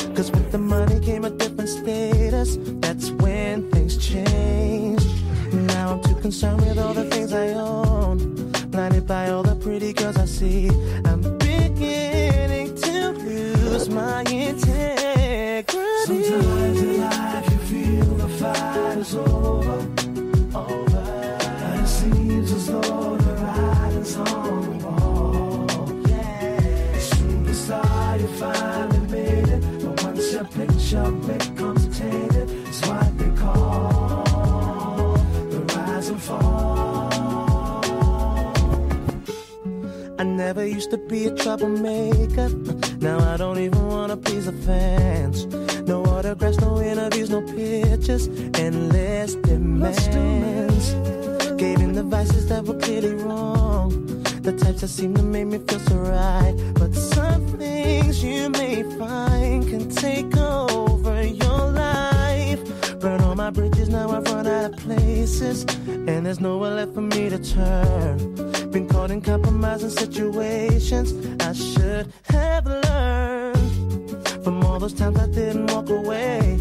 Cause 0.21 0.31
with 0.33 0.51
the 0.51 0.59
money 0.59 0.99
came 0.99 1.25
a 1.25 1.31
different 1.31 1.67
status. 1.67 2.55
That's 2.79 3.09
when 3.09 3.71
things 3.71 3.97
changed. 3.97 5.09
Now 5.51 5.93
I'm 5.93 6.03
too 6.03 6.13
concerned 6.21 6.61
with 6.61 6.77
all 6.77 6.93
the 6.93 7.05
things 7.05 7.33
I 7.33 7.53
own. 7.53 8.51
Blinded 8.69 9.07
by 9.07 9.31
all 9.31 9.41
the 9.41 9.55
pretty 9.55 9.93
girls 9.93 10.17
I 10.17 10.25
see. 10.25 10.69
I'm 11.05 11.21
beginning 11.39 12.75
to 12.75 13.13
lose 13.13 13.89
my 13.89 14.21
integrity. 14.29 15.65
Sometimes 16.05 16.50
never 40.53 40.67
used 40.67 40.91
to 40.91 40.97
be 40.97 41.27
a 41.27 41.33
troublemaker. 41.33 42.49
Now 42.99 43.19
I 43.19 43.37
don't 43.37 43.57
even 43.57 43.87
wanna 43.87 44.17
please 44.17 44.47
the 44.47 44.57
fans. 44.67 45.45
No 45.87 46.03
autographs, 46.03 46.59
no 46.59 46.81
interviews, 46.81 47.29
no 47.29 47.41
pictures, 47.41 48.27
endless 48.55 49.35
demands. 49.35 50.85
Gave 51.61 51.79
in 51.79 51.93
the 51.93 52.03
vices 52.03 52.49
that 52.49 52.65
were 52.65 52.77
clearly 52.79 53.13
wrong. 53.13 53.91
The 54.41 54.51
types 54.51 54.81
that 54.81 54.89
seem 54.89 55.13
to 55.15 55.23
make 55.23 55.47
me 55.47 55.59
feel 55.59 55.79
so 55.79 55.95
right. 55.95 56.53
But 56.73 56.93
some 56.95 57.47
things 57.57 58.21
you 58.21 58.49
may 58.49 58.83
find 58.99 59.65
can 59.69 59.89
take 59.89 60.35
over 60.35 61.23
your 61.23 61.61
life. 61.71 62.59
Burn 62.99 63.21
all 63.21 63.35
my 63.35 63.51
bridges, 63.51 63.87
now 63.87 64.09
I've 64.09 64.25
run 64.25 64.47
out 64.47 64.73
of 64.73 64.77
places. 64.79 65.65
And 65.87 66.25
there's 66.25 66.41
nowhere 66.41 66.71
left 66.71 66.93
for 66.93 67.05
me 67.13 67.29
to 67.29 67.39
turn. 67.39 68.17
Been 68.71 68.87
caught 69.01 69.09
in 69.09 69.21
compromising 69.21 69.89
situations 69.89 71.11
I 71.41 71.53
should 71.53 72.13
have 72.25 72.67
learned 72.67 74.27
from 74.43 74.63
all 74.63 74.77
those 74.77 74.93
times 74.93 75.17
I 75.17 75.25
didn't 75.25 75.73
walk 75.73 75.89
away 75.89 76.57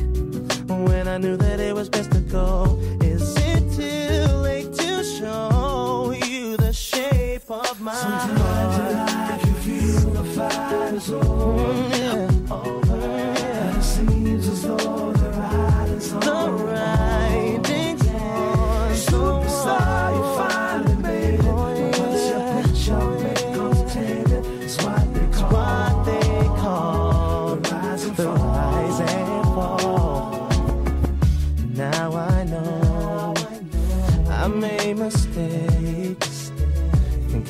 when 0.67 1.07
I 1.07 1.19
knew 1.19 1.37
that 1.37 1.61
it 1.61 1.75
was 1.75 1.91
best 1.91 2.13
to 2.13 2.21
go. 2.21 2.79
Is 3.03 3.37
it 3.37 3.63
too 3.77 4.33
late 4.37 4.73
to 4.73 5.05
show 5.05 6.15
you 6.27 6.57
the 6.57 6.73
shape 6.73 7.51
of 7.51 7.79
my 7.83 7.93
Sometimes 7.93 8.79
in 8.79 8.97
life 8.97 9.45
you 9.47 9.55
feel 9.67 10.11
the 10.11 10.25
fight 10.31 10.95
is 10.95 11.11
over. 11.11 12.00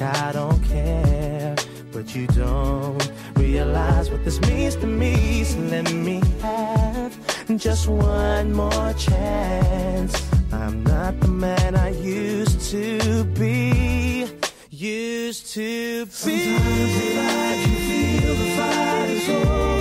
Think 0.00 0.16
I 0.16 0.32
don't 0.32 0.64
care, 0.64 1.54
but 1.92 2.14
you 2.14 2.26
don't 2.28 3.12
realize 3.36 4.10
what 4.10 4.24
this 4.24 4.40
means 4.40 4.76
to 4.76 4.86
me. 4.86 5.44
So 5.44 5.58
let 5.58 5.92
me 5.92 6.22
have 6.40 7.12
just 7.58 7.86
one 7.86 8.54
more 8.54 8.94
chance. 8.94 10.14
I'm 10.52 10.82
not 10.84 11.20
the 11.20 11.28
man 11.28 11.74
I 11.76 11.90
used 11.90 12.62
to 12.70 13.24
be. 13.24 14.26
Used 14.70 15.52
to 15.52 16.06
be. 16.06 16.10
Sometimes 16.10 16.96
in 17.04 17.16
life 17.16 17.68
you 17.68 17.76
feel 17.88 18.34
the 18.36 18.56
fight 18.56 19.10
is 19.10 19.28
over. 19.28 19.79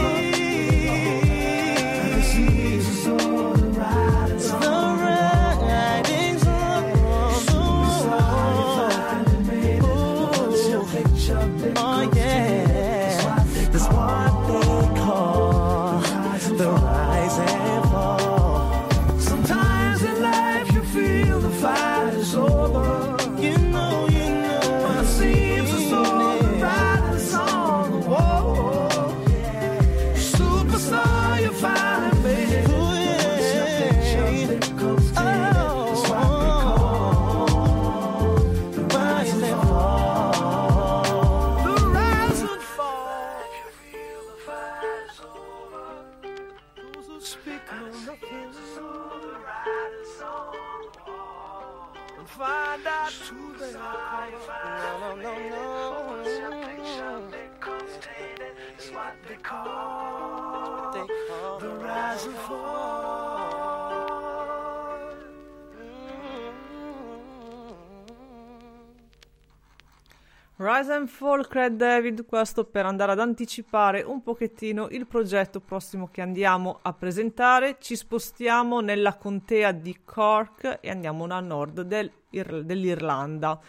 Craig 71.48 71.74
David, 71.74 72.26
questo 72.26 72.66
per 72.66 72.86
andare 72.86 73.12
ad 73.12 73.20
anticipare 73.20 74.02
un 74.02 74.22
pochettino 74.22 74.88
il 74.90 75.08
progetto 75.08 75.60
prossimo 75.60 76.10
che 76.12 76.22
andiamo 76.22 76.80
a 76.82 76.94
presentare. 76.94 77.78
Ci 77.80 77.96
spostiamo 77.96 78.80
nella 78.80 79.16
contea 79.16 79.72
di 79.72 80.00
Cork 80.04 80.80
e 80.82 80.90
andiamo 80.90 81.26
a 81.26 81.40
nord 81.40 81.82
del- 81.82 82.12
Ir- 82.32 82.64
dell'Irlanda. 82.64 83.60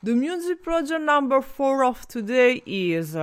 The 0.00 0.12
music 0.14 0.60
project 0.60 1.00
number 1.00 1.42
four 1.42 1.82
of 1.82 2.06
today 2.06 2.60
is 2.64 3.18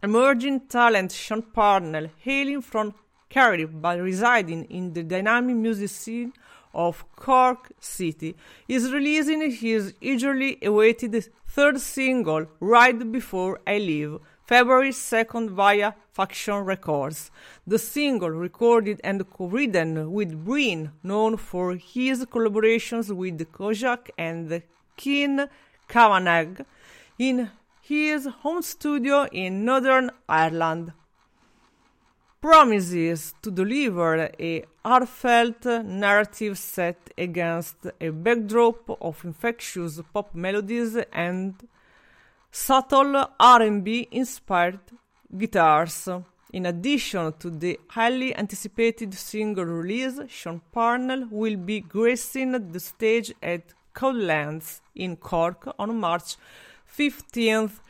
emerging 0.00 0.66
talent 0.66 1.10
Sean 1.12 1.50
Parnell, 1.50 2.10
hailing 2.24 2.62
from 2.62 2.94
Cardiff 3.28 3.70
but 3.70 3.98
residing 3.98 4.64
in 4.70 4.92
the 4.92 5.04
dynamic 5.04 5.54
music 5.56 5.88
scene 5.88 6.32
of 6.78 7.04
Cork 7.16 7.72
City, 7.80 8.36
is 8.68 8.92
releasing 8.92 9.50
his 9.50 9.94
eagerly 10.00 10.58
awaited 10.62 11.28
third 11.46 11.80
single, 11.80 12.46
Right 12.60 13.10
Before 13.10 13.58
I 13.66 13.78
Leave, 13.78 14.18
February 14.44 14.92
2nd 14.92 15.50
via 15.50 15.92
Faction 16.12 16.58
Records. 16.64 17.32
The 17.66 17.80
single, 17.80 18.30
recorded 18.30 19.00
and 19.02 19.28
co-written 19.28 20.12
with 20.12 20.44
Breen, 20.44 20.92
known 21.02 21.36
for 21.36 21.74
his 21.74 22.24
collaborations 22.26 23.14
with 23.14 23.38
Kojak 23.52 24.10
and 24.16 24.62
Keen 24.96 25.48
Kavanagh, 25.88 26.64
in 27.18 27.50
his 27.80 28.26
home 28.42 28.62
studio 28.62 29.26
in 29.32 29.64
Northern 29.64 30.12
Ireland 30.28 30.92
promises 32.40 33.34
to 33.42 33.50
deliver 33.50 34.30
a 34.38 34.64
heartfelt 34.84 35.64
narrative 35.84 36.56
set 36.56 37.10
against 37.18 37.76
a 38.00 38.10
backdrop 38.10 38.96
of 39.00 39.24
infectious 39.24 40.00
pop 40.12 40.34
melodies 40.34 40.96
and 41.12 41.54
subtle 42.50 43.28
R&B 43.38 44.08
inspired 44.12 44.80
guitars. 45.36 46.08
In 46.52 46.64
addition 46.64 47.34
to 47.40 47.50
the 47.50 47.78
highly 47.88 48.34
anticipated 48.34 49.12
single 49.12 49.66
release, 49.66 50.18
Sean 50.28 50.62
Parnell 50.72 51.26
will 51.30 51.56
be 51.56 51.80
gracing 51.80 52.70
the 52.72 52.80
stage 52.80 53.34
at 53.42 53.74
Codlands 53.94 54.80
in 54.94 55.16
Cork 55.16 55.74
on 55.78 55.98
March 55.98 56.36
15th. 56.96 57.80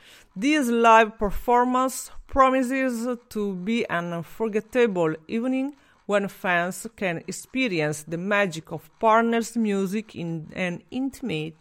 This 0.40 0.68
live 0.68 1.18
performance 1.18 2.12
promises 2.28 3.18
to 3.30 3.54
be 3.54 3.84
an 3.88 4.12
unforgettable 4.12 5.16
evening 5.26 5.74
when 6.06 6.28
fans 6.28 6.86
can 6.94 7.24
experience 7.26 8.04
the 8.06 8.18
magic 8.18 8.70
of 8.70 8.88
Parnell's 9.00 9.56
music 9.56 10.14
in 10.14 10.46
an 10.54 10.80
intimate 10.90 11.56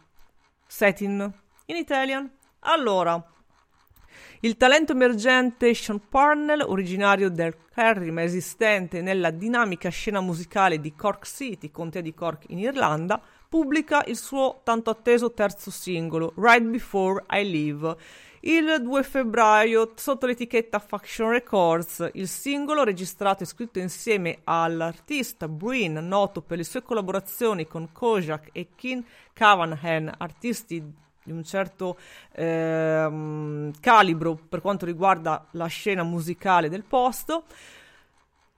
setting. 0.67 1.34
In 1.65 1.75
Italian? 1.75 2.30
Allora, 2.59 3.19
il 4.41 4.57
talento 4.57 4.91
emergente 4.91 5.73
Sean 5.73 5.99
Parnell, 6.07 6.61
originario 6.61 7.30
del 7.32 7.55
Kerry 7.73 8.11
ma 8.11 8.21
esistente 8.21 9.01
nella 9.01 9.32
dinamica 9.32 9.89
scena 9.89 10.21
musicale 10.21 10.80
di 10.80 10.93
Cork 10.93 11.25
City, 11.25 11.71
contea 11.71 12.01
di 12.01 12.13
Cork 12.13 12.43
in 12.49 12.59
Irlanda, 12.59 13.19
pubblica 13.49 14.03
il 14.05 14.17
suo 14.17 14.61
tanto 14.63 14.91
atteso 14.91 15.34
terzo 15.34 15.71
singolo, 15.71 16.34
Right 16.36 16.63
Before 16.63 17.23
I 17.32 17.43
Leave, 17.49 17.95
il 18.42 18.82
2 18.82 19.04
febbraio 19.04 19.94
sotto 19.96 20.26
l'etichetta 20.26 20.80
Faction 20.80 21.30
Records. 21.30 22.10
Il 22.14 22.28
singolo, 22.28 22.84
registrato 22.84 23.44
e 23.44 23.46
scritto 23.46 23.80
insieme 23.80 24.40
all'artista 24.44 25.48
Breen, 25.48 25.94
noto 26.08 26.42
per 26.42 26.58
le 26.58 26.64
sue 26.64 26.84
collaborazioni 26.84 27.68
con 27.68 27.92
Kojak 27.92 28.50
e 28.52 28.68
King 28.76 29.04
Cavanagh, 29.34 30.14
artisti 30.18 31.06
di 31.28 31.32
un 31.34 31.44
certo 31.44 31.98
ehm, 32.32 33.74
calibro 33.82 34.36
per 34.36 34.62
quanto 34.62 34.86
riguarda 34.86 35.46
la 35.52 35.68
scena 35.68 36.04
musicale 36.04 36.70
del 36.70 36.84
posto, 36.84 37.44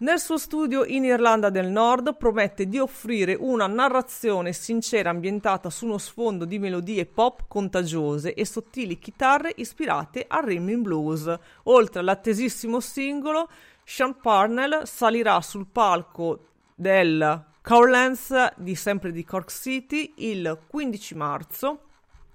Nel 0.01 0.17
suo 0.17 0.37
studio 0.37 0.85
in 0.85 1.03
Irlanda 1.03 1.49
del 1.49 1.67
Nord 1.67 2.15
promette 2.15 2.67
di 2.67 2.79
offrire 2.79 3.35
una 3.37 3.67
narrazione 3.67 4.53
sincera 4.53 5.09
ambientata 5.09 5.69
su 5.69 5.83
uno 5.83 5.97
sfondo 5.97 6.45
di 6.45 6.57
melodie 6.57 7.05
pop 7.05 7.43
contagiose 7.49 8.33
e 8.33 8.45
sottili 8.45 8.97
chitarre 8.97 9.51
ispirate 9.57 10.23
al 10.25 10.43
rhythm 10.43 10.83
blues. 10.83 11.37
Oltre 11.63 11.99
all'attesissimo 11.99 12.79
singolo, 12.79 13.49
Sean 13.83 14.21
Parnell 14.21 14.83
salirà 14.83 15.41
sul 15.41 15.67
palco 15.69 16.45
del 16.73 17.47
Cowlands 17.61 18.53
di 18.55 18.75
sempre 18.75 19.11
di 19.11 19.25
Cork 19.25 19.51
City 19.51 20.13
il 20.19 20.59
15 20.65 21.15
marzo 21.15 21.79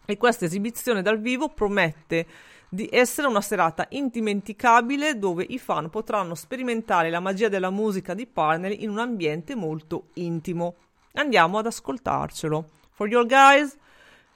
e 0.05 0.19
questa 0.19 0.45
esibizione 0.45 1.01
dal 1.01 1.19
vivo 1.19 1.49
promette 1.49 2.27
di 2.75 2.89
essere 2.91 3.29
una 3.29 3.41
serata 3.41 3.87
indimenticabile 3.91 5.18
dove 5.18 5.47
i 5.49 5.59
fan 5.59 5.89
potranno 5.89 6.35
sperimentare 6.35 7.09
la 7.09 7.20
magia 7.20 7.49
della 7.49 7.70
musica 7.70 8.14
di 8.14 8.27
Parnell 8.27 8.75
in 8.83 8.91
un 8.91 8.99
ambiente 8.99 9.55
molto 9.55 10.09
intimo. 10.14 10.75
Andiamo 11.12 11.59
ad 11.59 11.66
ascoltarcelo. 11.66 12.68
For 12.91 13.09
your 13.09 13.27
guys, 13.27 13.77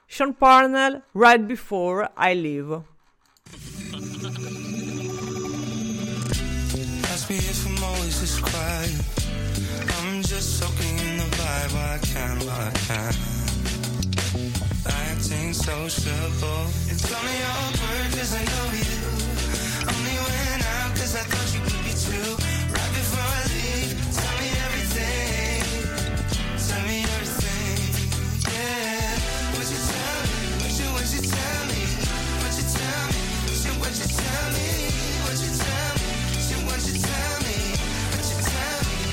Sean 0.05 0.33
Parnell, 0.35 1.03
Right 1.11 1.41
Before 1.41 2.11
I 2.17 2.33
Leave. 2.33 2.81
Acting 14.85 15.53
sociable. 15.53 16.58
Cause 18.19 18.35
I 18.35 18.43
know 18.43 18.67
you. 18.75 18.99
Only 19.87 20.17
went 20.19 20.63
out 20.75 20.91
cause 20.91 21.15
I 21.15 21.23
thought 21.23 21.49
you 21.55 21.61
could 21.63 21.83
be. 21.87 21.95
Right 22.75 22.91
before 22.99 23.23
I 23.23 23.43
leave, 23.55 23.95
tell 24.11 24.35
me 24.43 24.49
everything. 24.67 25.63
Tell 26.67 26.83
me 26.83 26.97
everything. 27.15 27.79
Yeah. 28.43 29.15
You 29.55 29.79
tell 29.87 30.19
me? 30.27 30.51
You, 30.67 30.99
you 30.99 31.21
tell 31.31 31.63
me? 31.71 31.79
You 32.59 32.67
tell 32.75 33.03
me? 33.07 33.23
You, 33.55 33.71
you 33.71 34.07
tell 34.19 34.47
me? 34.51 34.75
You 35.31 35.51
tell 35.63 35.87
me? 35.95 36.11
You, 36.43 36.59
you 36.59 36.95
tell 36.99 37.35
me? 37.39 37.55
You 38.19 38.35
tell 38.51 38.81
me? 38.83 39.07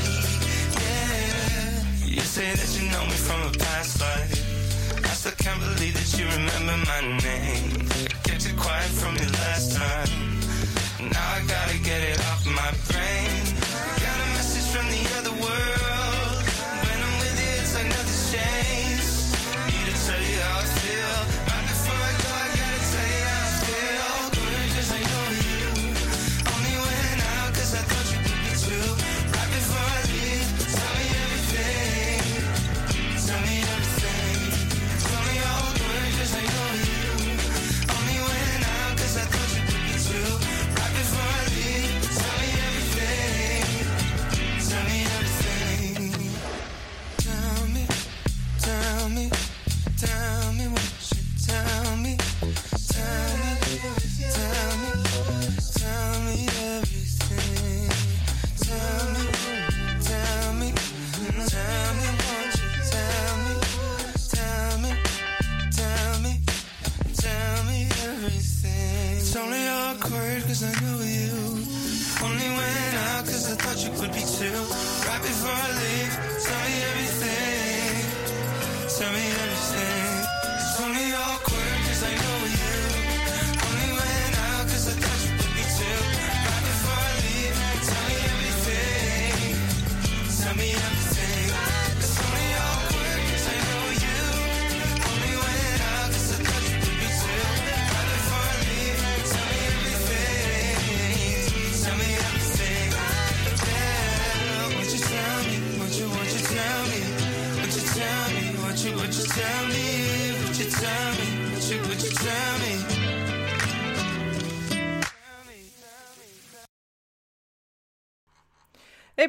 Yeah. 0.82 2.10
You 2.10 2.24
say 2.26 2.50
that 2.58 2.70
you 2.74 2.90
know 2.90 3.04
me 3.06 3.14
from 3.22 3.38
a 3.46 3.52
past 3.54 4.02
life. 4.02 4.34
I 4.98 5.14
still 5.14 5.30
can't 5.38 5.60
believe 5.62 5.94
that 5.94 6.10
you 6.18 6.26
remember 6.26 6.74
my 6.90 7.00
name. 7.22 7.55
From 8.94 9.16
the 9.16 9.30
last 9.32 9.74
time. 9.74 10.08
Now 11.10 11.32
I 11.34 11.42
gotta 11.46 11.78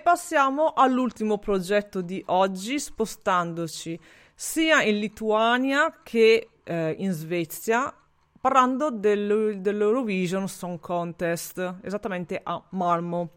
passiamo 0.07 0.71
all'ultimo 0.73 1.37
progetto 1.37 1.99
di 1.99 2.23
oggi, 2.27 2.79
spostandoci 2.79 3.99
sia 4.33 4.81
in 4.81 4.99
Lituania 4.99 5.99
che 6.01 6.51
eh, 6.63 6.95
in 6.97 7.11
Svezia, 7.11 7.93
parlando 8.39 8.89
del- 8.89 9.57
dell'Eurovision 9.59 10.47
Song 10.47 10.79
Contest, 10.79 11.79
esattamente 11.81 12.39
a 12.41 12.63
Malmo. 12.69 13.31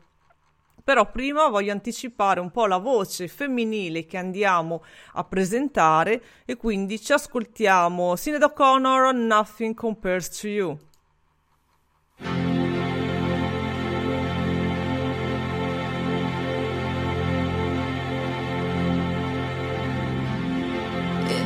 Però 0.84 1.10
prima 1.10 1.48
voglio 1.48 1.72
anticipare 1.72 2.38
un 2.38 2.52
po' 2.52 2.66
la 2.66 2.78
voce 2.78 3.26
femminile 3.26 4.06
che 4.06 4.16
andiamo 4.16 4.84
a 5.14 5.24
presentare 5.24 6.22
e 6.44 6.54
quindi 6.54 7.00
ci 7.00 7.12
ascoltiamo 7.12 8.14
Sinead 8.14 8.44
O'Connor, 8.44 9.12
Nothing 9.12 9.74
Compares 9.74 10.28
to 10.38 10.46
You. 10.46 10.78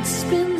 Been 0.05 0.54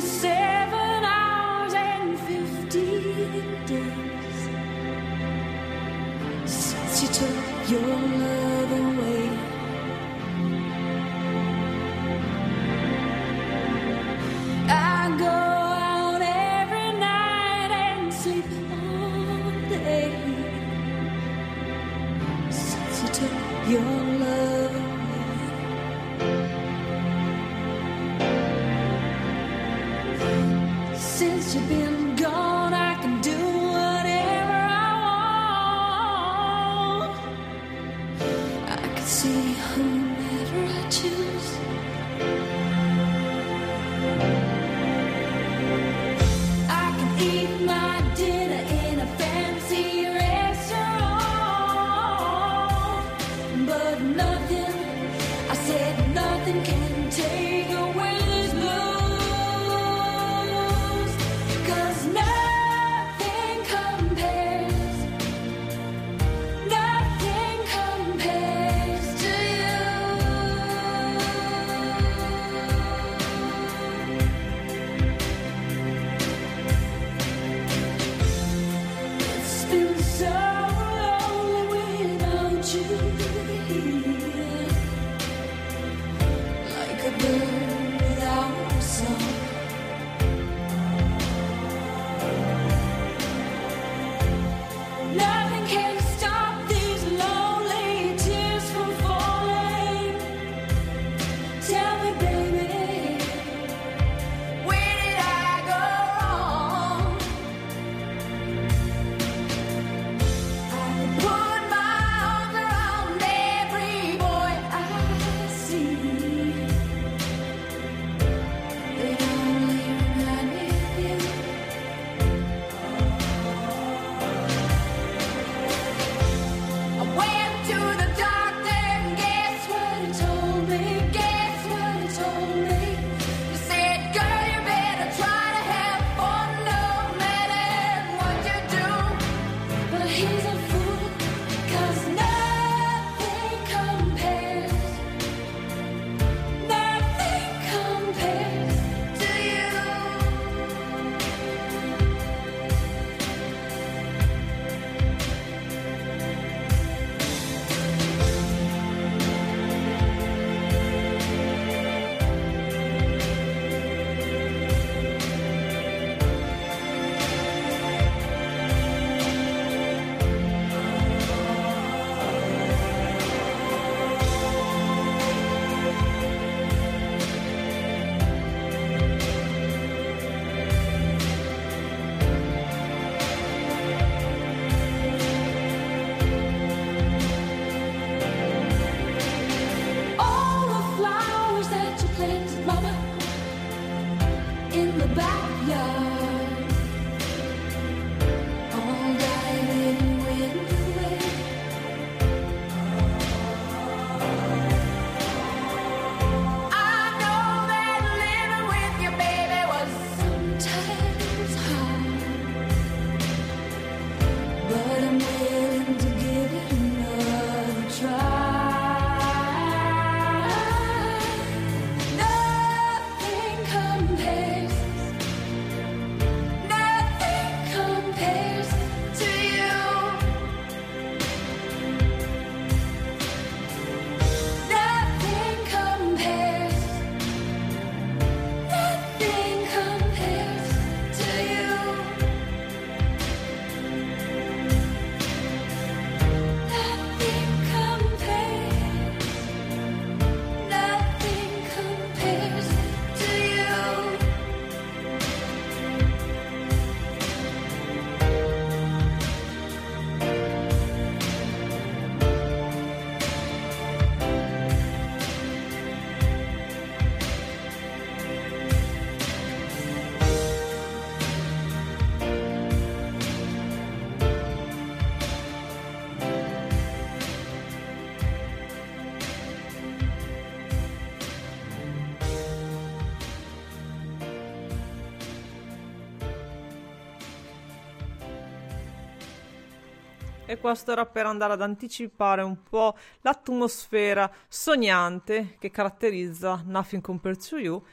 questo 290.66 290.94
era 290.94 291.06
per 291.06 291.28
andare 291.28 291.54
ad 291.54 291.62
anticipare 291.62 292.42
un 292.42 292.64
po' 292.64 292.98
l'atmosfera 293.22 294.32
sognante 294.48 295.58
che 295.60 295.70
caratterizza 295.70 296.64
Nothing 296.66 297.04
Compared 297.04 297.38
to 297.48 297.60
You, 297.60 297.84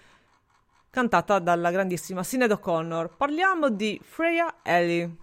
cantata 0.88 1.38
dalla 1.38 1.70
grandissima 1.70 2.22
Sinead 2.22 2.52
O'Connor. 2.52 3.14
Parliamo 3.14 3.68
di 3.68 4.00
Freya 4.02 4.54
Ellie, 4.62 5.16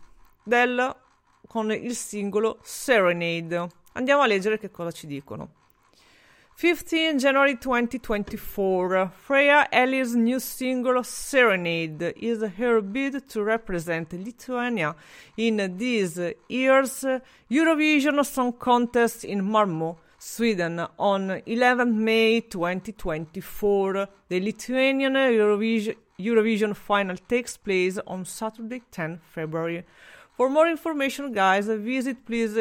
del, 0.43 0.95
con 1.47 1.71
il 1.71 1.95
singolo 1.95 2.59
Serenade. 2.61 3.67
Andiamo 3.93 4.21
a 4.21 4.27
leggere 4.27 4.59
che 4.59 4.69
cosa 4.69 4.91
ci 4.91 5.07
dicono. 5.07 5.58
15 6.59 7.19
January 7.19 7.55
2024, 7.55 9.11
Freya 9.25 9.65
Ellie's 9.71 10.13
new 10.13 10.41
single 10.41 11.01
Serenade 11.05 12.13
is 12.17 12.43
her 12.57 12.81
bid 12.81 13.29
to 13.29 13.41
represent 13.41 14.11
Lithuania 14.11 14.93
in 15.37 15.77
this 15.77 16.19
year's 16.49 17.05
Eurovision 17.49 18.25
Song 18.25 18.51
Contest 18.51 19.23
in 19.23 19.41
Malmö, 19.41 19.95
Sweden 20.17 20.85
on 20.99 21.41
11 21.45 22.03
May 22.03 22.41
2024. 22.41 24.09
The 24.27 24.41
Lithuanian 24.41 25.13
Eurovision, 25.13 25.95
Eurovision 26.19 26.75
final 26.75 27.15
takes 27.29 27.55
place 27.55 27.97
on 28.05 28.25
Saturday 28.25 28.81
10 28.91 29.21
February. 29.33 29.85
For 30.35 30.49
more 30.49 30.67
information, 30.67 31.31
guys, 31.31 31.67
visit 31.67 32.25
please 32.25 32.57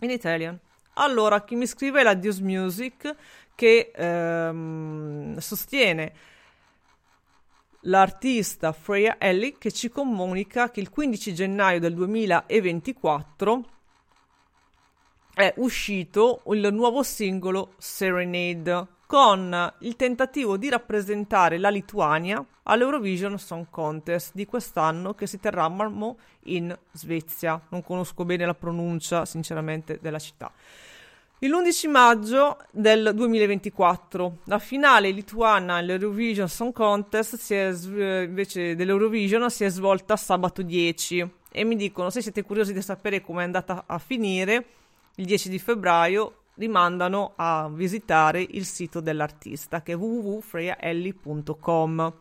In 0.00 0.10
Italian. 0.10 0.58
Allora, 0.94 1.42
chi 1.42 1.56
mi 1.56 1.66
scrive 1.66 2.00
è 2.00 2.04
la 2.04 2.14
Dears 2.14 2.40
Music 2.40 3.14
che 3.54 3.92
ehm, 3.94 5.36
sostiene 5.38 6.12
l'artista 7.84 8.72
Freya 8.72 9.16
Ellie 9.18 9.56
che 9.58 9.72
ci 9.72 9.88
comunica 9.88 10.70
che 10.70 10.80
il 10.80 10.90
15 10.90 11.34
gennaio 11.34 11.80
del 11.80 11.94
2024 11.94 13.64
è 15.34 15.52
uscito 15.56 16.42
il 16.46 16.68
nuovo 16.72 17.02
singolo 17.02 17.74
Serenade 17.78 18.86
con 19.06 19.74
il 19.80 19.96
tentativo 19.96 20.56
di 20.56 20.68
rappresentare 20.68 21.58
la 21.58 21.68
Lituania 21.68 22.44
all'Eurovision 22.64 23.38
Song 23.38 23.66
Contest 23.68 24.32
di 24.34 24.46
quest'anno 24.46 25.14
che 25.14 25.26
si 25.26 25.38
terrà 25.38 25.64
a 25.64 25.68
Malmö 25.68 26.14
in 26.44 26.76
Svezia. 26.92 27.60
Non 27.68 27.82
conosco 27.82 28.24
bene 28.24 28.46
la 28.46 28.54
pronuncia, 28.54 29.24
sinceramente, 29.24 29.98
della 30.00 30.18
città. 30.18 30.50
Il11 31.44 31.90
maggio 31.90 32.56
del 32.70 33.12
2024, 33.14 34.38
la 34.44 34.58
finale 34.58 35.10
lituana 35.10 35.74
all'Eurovision 35.74 36.48
Song 36.48 36.72
Contest 36.72 37.36
si 37.36 37.52
è, 37.52 37.70
sv- 37.70 38.24
invece 38.24 38.74
dell'Eurovision 38.74 39.50
si 39.50 39.64
è 39.64 39.68
svolta 39.68 40.16
sabato 40.16 40.62
10 40.62 41.32
e 41.52 41.64
mi 41.64 41.76
dicono 41.76 42.08
se 42.08 42.22
siete 42.22 42.44
curiosi 42.44 42.72
di 42.72 42.80
sapere 42.80 43.20
come 43.20 43.42
è 43.42 43.44
andata 43.44 43.84
a 43.86 43.98
finire 43.98 44.64
il 45.16 45.26
10 45.26 45.50
di 45.50 45.58
febbraio 45.58 46.44
rimandano 46.54 47.34
a 47.36 47.68
visitare 47.70 48.40
il 48.40 48.64
sito 48.64 49.00
dell'artista 49.00 49.82
che 49.82 49.92
è 49.92 49.96
www.freyaelli.com. 49.96 52.14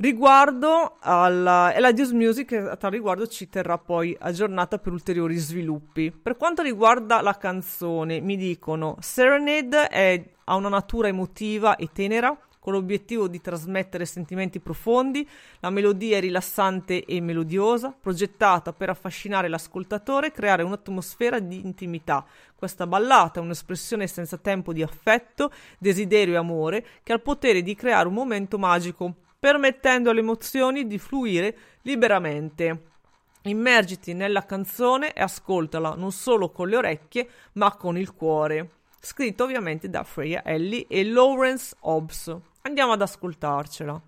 Riguardo 0.00 0.98
alla 1.00 1.74
e 1.74 1.80
la 1.80 1.90
News 1.90 2.12
Music 2.12 2.52
a 2.52 2.76
tal 2.76 2.92
riguardo 2.92 3.26
ci 3.26 3.48
terrà 3.48 3.78
poi 3.78 4.16
aggiornata 4.16 4.78
per 4.78 4.92
ulteriori 4.92 5.34
sviluppi. 5.34 6.12
Per 6.12 6.36
quanto 6.36 6.62
riguarda 6.62 7.20
la 7.20 7.36
canzone, 7.36 8.20
mi 8.20 8.36
dicono 8.36 8.94
Serenade 9.00 9.88
è, 9.88 10.24
ha 10.44 10.54
una 10.54 10.68
natura 10.68 11.08
emotiva 11.08 11.74
e 11.74 11.88
tenera 11.92 12.38
con 12.60 12.74
l'obiettivo 12.74 13.26
di 13.26 13.40
trasmettere 13.40 14.04
sentimenti 14.04 14.60
profondi, 14.60 15.28
la 15.58 15.70
melodia 15.70 16.18
è 16.18 16.20
rilassante 16.20 17.04
e 17.04 17.20
melodiosa, 17.20 17.92
progettata 18.00 18.72
per 18.72 18.90
affascinare 18.90 19.48
l'ascoltatore 19.48 20.28
e 20.28 20.32
creare 20.32 20.62
un'atmosfera 20.62 21.40
di 21.40 21.64
intimità. 21.64 22.24
Questa 22.54 22.86
ballata 22.86 23.40
è 23.40 23.42
un'espressione 23.42 24.06
senza 24.06 24.36
tempo 24.36 24.72
di 24.72 24.82
affetto, 24.84 25.50
desiderio 25.76 26.34
e 26.34 26.36
amore 26.36 26.86
che 27.02 27.10
ha 27.10 27.16
il 27.16 27.22
potere 27.22 27.62
di 27.62 27.74
creare 27.74 28.06
un 28.06 28.14
momento 28.14 28.58
magico 28.58 29.26
permettendo 29.38 30.10
alle 30.10 30.20
emozioni 30.20 30.86
di 30.86 30.98
fluire 30.98 31.56
liberamente. 31.82 32.86
Immergiti 33.42 34.12
nella 34.12 34.44
canzone 34.44 35.12
e 35.12 35.22
ascoltala 35.22 35.94
non 35.94 36.12
solo 36.12 36.50
con 36.50 36.68
le 36.68 36.76
orecchie, 36.76 37.28
ma 37.52 37.74
con 37.76 37.96
il 37.96 38.12
cuore. 38.14 38.70
Scritto 39.00 39.44
ovviamente 39.44 39.88
da 39.88 40.02
Freya 40.02 40.44
Ellie 40.44 40.86
e 40.88 41.04
Lawrence 41.04 41.76
Hobbs. 41.80 42.36
Andiamo 42.62 42.92
ad 42.92 43.02
ascoltarcela. 43.02 44.02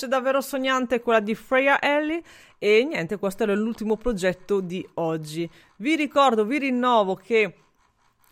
Voce 0.00 0.08
davvero 0.08 0.40
sognante 0.40 1.02
quella 1.02 1.20
di 1.20 1.34
Freya 1.34 1.78
Ellie 1.78 2.22
e 2.58 2.84
niente, 2.84 3.18
questo 3.18 3.42
era 3.42 3.54
l'ultimo 3.54 3.98
progetto 3.98 4.60
di 4.60 4.86
oggi. 4.94 5.48
Vi 5.76 5.94
ricordo, 5.94 6.46
vi 6.46 6.58
rinnovo 6.58 7.16
che 7.16 7.54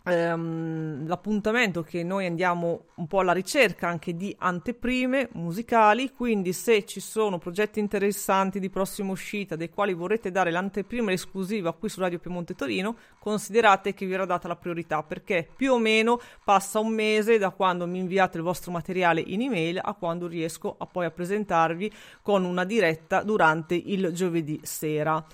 ehm, 0.03 1.07
l'appuntamento 1.07 1.83
che 1.83 2.03
noi 2.03 2.25
andiamo 2.25 2.85
un 2.95 3.07
po' 3.07 3.19
alla 3.19 3.31
ricerca 3.31 3.87
anche 3.87 4.15
di 4.15 4.35
anteprime 4.37 5.29
musicali, 5.33 6.11
quindi 6.13 6.53
se 6.53 6.85
ci 6.85 6.99
sono 6.99 7.37
progetti 7.37 7.79
interessanti 7.79 8.59
di 8.59 8.69
prossima 8.69 9.11
uscita 9.11 9.55
dei 9.55 9.69
quali 9.69 9.93
vorrete 9.93 10.31
dare 10.31 10.51
l'anteprima 10.51 11.11
esclusiva 11.11 11.73
qui 11.73 11.89
su 11.89 11.99
Radio 11.99 12.19
Piemonte 12.19 12.55
Torino, 12.55 12.95
considerate 13.19 13.93
che 13.93 14.05
vi 14.05 14.13
era 14.13 14.25
data 14.25 14.47
la 14.47 14.55
priorità 14.55 15.03
perché 15.03 15.47
più 15.55 15.73
o 15.73 15.79
meno 15.79 16.19
passa 16.43 16.79
un 16.79 16.93
mese 16.93 17.37
da 17.37 17.49
quando 17.49 17.87
mi 17.87 17.99
inviate 17.99 18.37
il 18.37 18.43
vostro 18.43 18.71
materiale 18.71 19.21
in 19.21 19.41
email 19.41 19.79
a 19.81 19.93
quando 19.93 20.27
riesco 20.27 20.75
a 20.77 20.85
poi 20.85 21.05
a 21.05 21.11
presentarvi 21.11 21.91
con 22.21 22.43
una 22.43 22.63
diretta 22.63 23.23
durante 23.23 23.75
il 23.75 24.11
giovedì 24.13 24.59
sera. 24.63 25.25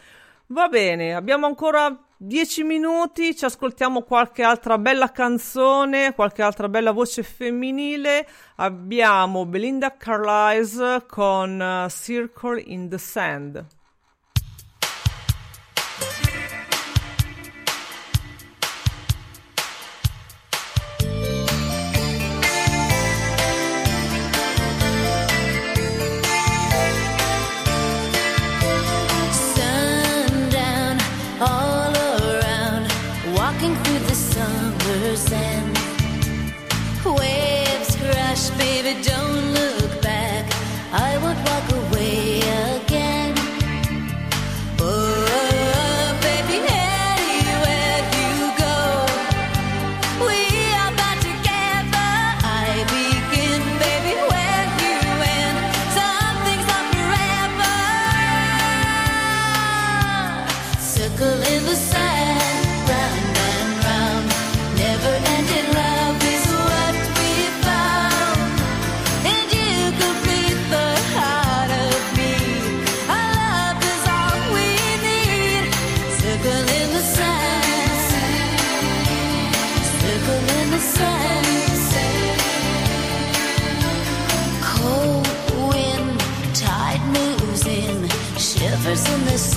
Va 0.49 0.67
bene, 0.67 1.15
abbiamo 1.15 1.47
ancora 1.47 1.97
10 2.17 2.63
minuti, 2.63 3.35
ci 3.35 3.45
ascoltiamo 3.45 4.03
qualche 4.03 4.43
altra 4.43 4.77
bella 4.77 5.11
canzone, 5.11 6.13
qualche 6.13 6.43
altra 6.43 6.69
bella 6.69 6.91
voce 6.91 7.23
femminile. 7.23 8.27
Abbiamo 8.57 9.47
Belinda 9.47 9.97
Carlisle 9.97 11.07
con 11.07 11.59
uh, 11.59 11.89
Circle 11.89 12.61
in 12.61 12.89
the 12.89 12.97
Sand. 12.99 13.65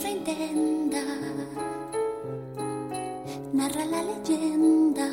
siempre 0.00 0.32
intenta 0.32 1.02
narra 3.52 3.84
la 3.84 4.02
leyenda. 4.02 5.06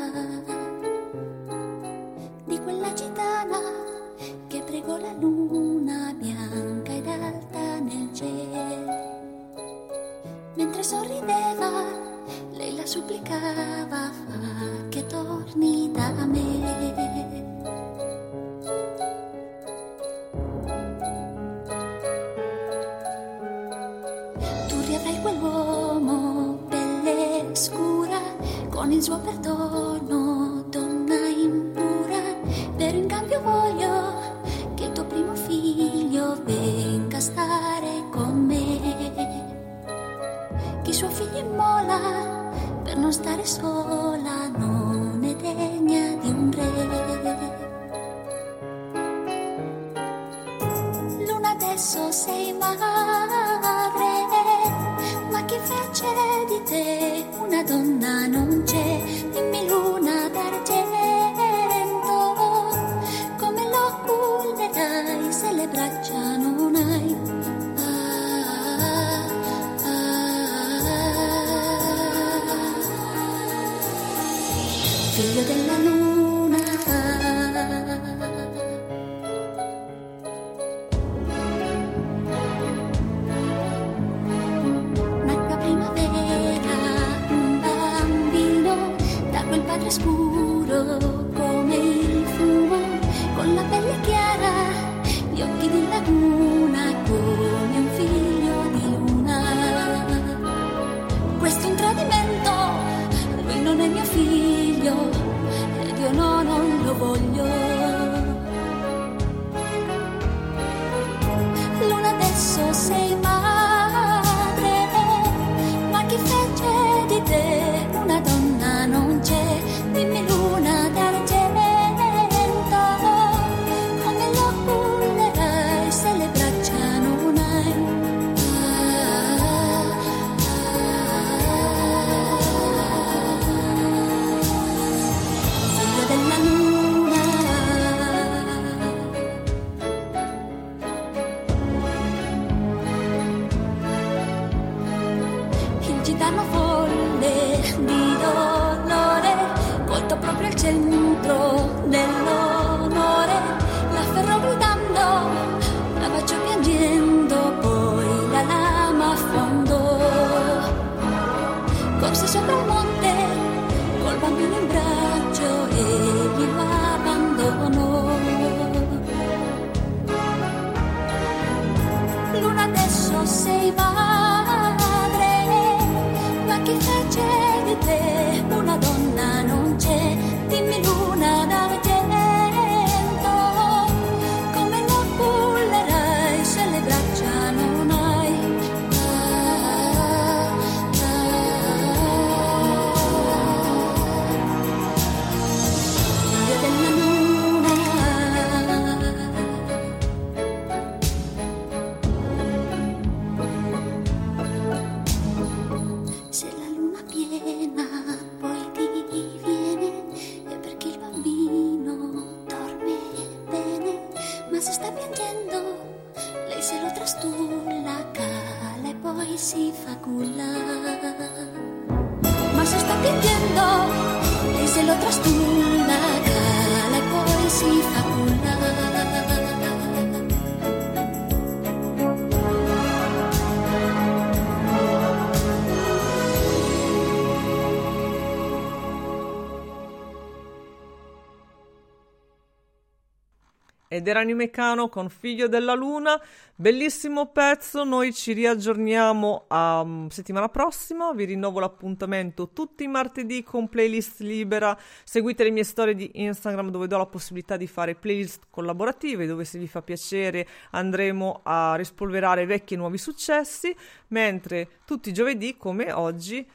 Ed 243.89 244.07
era 244.07 244.21
Nimecano 244.21 244.89
con 244.89 245.09
Figlio 245.09 245.47
della 245.47 245.73
Luna, 245.73 246.21
bellissimo 246.55 247.27
pezzo, 247.27 247.85
noi 247.85 248.13
ci 248.13 248.33
riaggiorniamo 248.33 249.47
mm, 249.53 250.07
settimana 250.07 250.49
prossima, 250.49 251.13
vi 251.13 251.23
rinnovo 251.23 251.59
l'appuntamento 251.61 252.49
tutti 252.49 252.83
i 252.83 252.87
martedì 252.87 253.43
con 253.43 253.69
playlist 253.69 254.19
libera, 254.19 254.77
seguite 255.05 255.45
le 255.45 255.51
mie 255.51 255.63
storie 255.63 255.95
di 255.95 256.11
Instagram 256.15 256.69
dove 256.69 256.87
do 256.87 256.97
la 256.97 257.05
possibilità 257.05 257.55
di 257.55 257.67
fare 257.67 257.95
playlist 257.95 258.47
collaborative, 258.49 259.25
dove 259.25 259.45
se 259.45 259.57
vi 259.57 259.67
fa 259.67 259.81
piacere 259.81 260.45
andremo 260.71 261.39
a 261.43 261.75
rispolverare 261.75 262.45
vecchi 262.45 262.73
e 262.73 262.77
nuovi 262.77 262.97
successi, 262.97 263.73
mentre 264.09 264.81
tutti 264.85 265.09
i 265.09 265.13
giovedì 265.13 265.55
come 265.55 265.93
oggi 265.93 266.45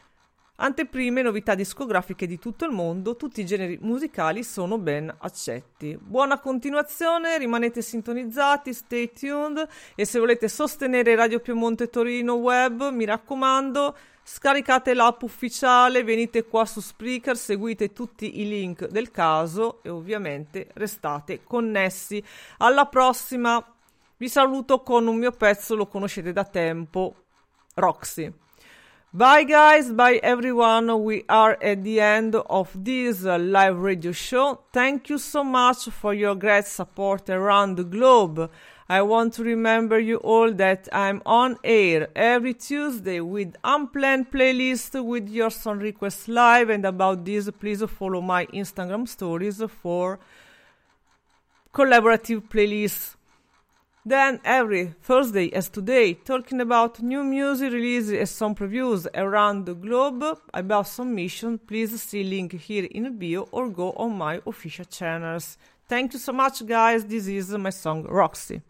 Anteprime, 0.63 1.23
novità 1.23 1.57
discografiche 1.57 2.25
di 2.25 2.39
tutto 2.39 2.65
il 2.65 2.71
mondo, 2.71 3.17
tutti 3.17 3.41
i 3.41 3.45
generi 3.45 3.79
musicali 3.81 4.45
sono 4.45 4.79
ben 4.79 5.13
accetti. 5.19 5.99
Buona 6.01 6.39
continuazione, 6.39 7.37
rimanete 7.37 7.83
sintonizzati, 7.83 8.73
stay 8.73 9.11
tuned 9.11 9.67
e 9.97 10.05
se 10.05 10.21
volete 10.21 10.47
sostenere 10.47 11.17
Radio 11.17 11.41
Piemonte 11.41 11.91
Torino 11.91 12.35
Web, 12.35 12.91
mi 12.93 13.05
raccomando, 13.05 13.97
scaricate 14.23 14.95
l'app 14.95 15.23
ufficiale, 15.23 16.05
venite 16.05 16.45
qua 16.45 16.65
su 16.65 16.79
Spreaker, 16.79 17.37
seguite 17.37 17.93
tutti 17.93 18.39
i 18.41 18.47
link 18.47 18.87
del 18.87 19.11
caso 19.11 19.83
e 19.83 19.89
ovviamente 19.89 20.69
restate 20.75 21.41
connessi. 21.43 22.23
Alla 22.59 22.87
prossima, 22.87 23.61
vi 24.17 24.29
saluto 24.29 24.83
con 24.83 25.09
un 25.09 25.17
mio 25.17 25.33
pezzo, 25.33 25.75
lo 25.75 25.89
conoscete 25.89 26.33
da 26.33 26.45
tempo, 26.45 27.17
Roxy. 27.75 28.42
Bye 29.15 29.45
guys, 29.45 29.93
bye 29.93 30.19
everyone. 30.23 31.05
We 31.05 31.27
are 31.29 31.59
at 31.61 31.85
the 31.85 32.01
end 32.01 32.35
of 32.35 32.71
this 32.75 33.25
live 33.25 33.77
radio 33.77 34.11
show. 34.11 34.61
Thank 34.73 35.11
you 35.11 35.19
so 35.19 35.45
much 35.45 35.85
for 35.91 36.15
your 36.15 36.35
great 36.35 36.65
support 36.65 37.29
around 37.29 37.77
the 37.77 37.85
globe. 37.85 38.51
I 38.89 39.03
want 39.03 39.35
to 39.35 39.45
remember 39.45 39.99
you 39.99 40.17
all 40.17 40.51
that 40.55 40.89
I'm 40.95 41.21
on 41.27 41.59
air 41.63 42.09
every 42.17 42.55
Tuesday 42.55 43.21
with 43.21 43.55
unplanned 43.63 44.31
playlist 44.31 45.05
with 45.05 45.29
your 45.29 45.51
song 45.51 45.81
requests 45.81 46.27
live 46.27 46.71
and 46.71 46.87
about 46.87 47.27
this 47.27 47.51
please 47.61 47.83
follow 47.83 48.23
my 48.23 48.47
Instagram 48.47 49.07
stories 49.07 49.63
for 49.83 50.21
collaborative 51.75 52.49
playlists. 52.49 53.17
Then 54.05 54.41
every 54.45 54.95
Thursday, 55.01 55.53
as 55.53 55.69
today, 55.69 56.15
talking 56.15 56.61
about 56.61 57.01
new 57.01 57.23
music 57.23 57.73
releases 57.73 58.19
and 58.19 58.29
some 58.29 58.55
previews 58.57 59.07
around 59.15 59.65
the 59.65 59.75
globe 59.75 60.25
about 60.53 60.89
submission, 60.89 61.59
please 61.59 62.03
see 62.03 62.25
link 62.25 62.53
here 62.53 62.89
in 62.91 63.05
the 63.05 63.11
bio 63.11 63.49
or 63.53 63.69
go 63.69 63.93
on 63.93 64.19
my 64.19 64.43
official 64.45 64.87
channels. 64.87 65.57
Thank 65.89 66.15
you 66.15 66.19
so 66.19 66.33
much, 66.33 66.67
guys. 66.67 67.05
This 67.05 67.29
is 67.29 67.51
my 67.51 67.71
song 67.71 68.03
Roxy. 68.03 68.63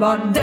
but 0.00 0.39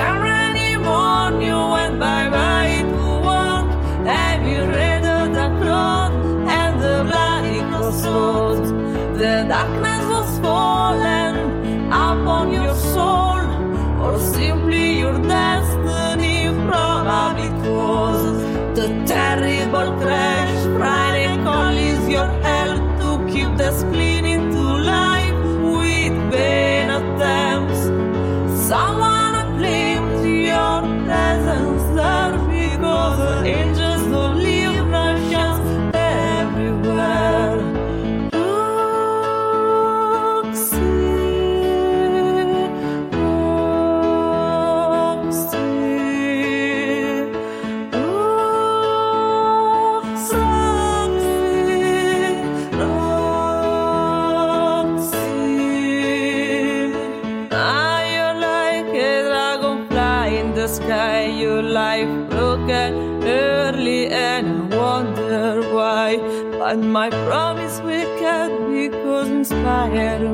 fire. 69.68 70.27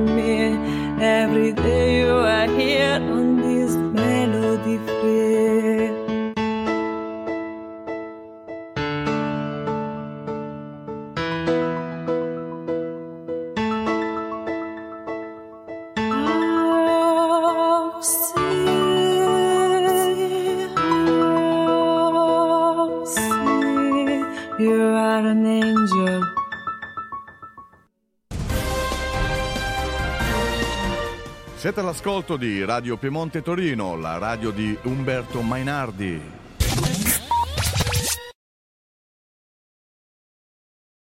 all'ascolto 32.03 32.35
di 32.35 32.65
Radio 32.65 32.97
Piemonte 32.97 33.41
Torino, 33.41 33.95
la 33.95 34.17
radio 34.17 34.51
di 34.51 34.77
Umberto 34.83 35.41
Mainardi. 35.41 36.42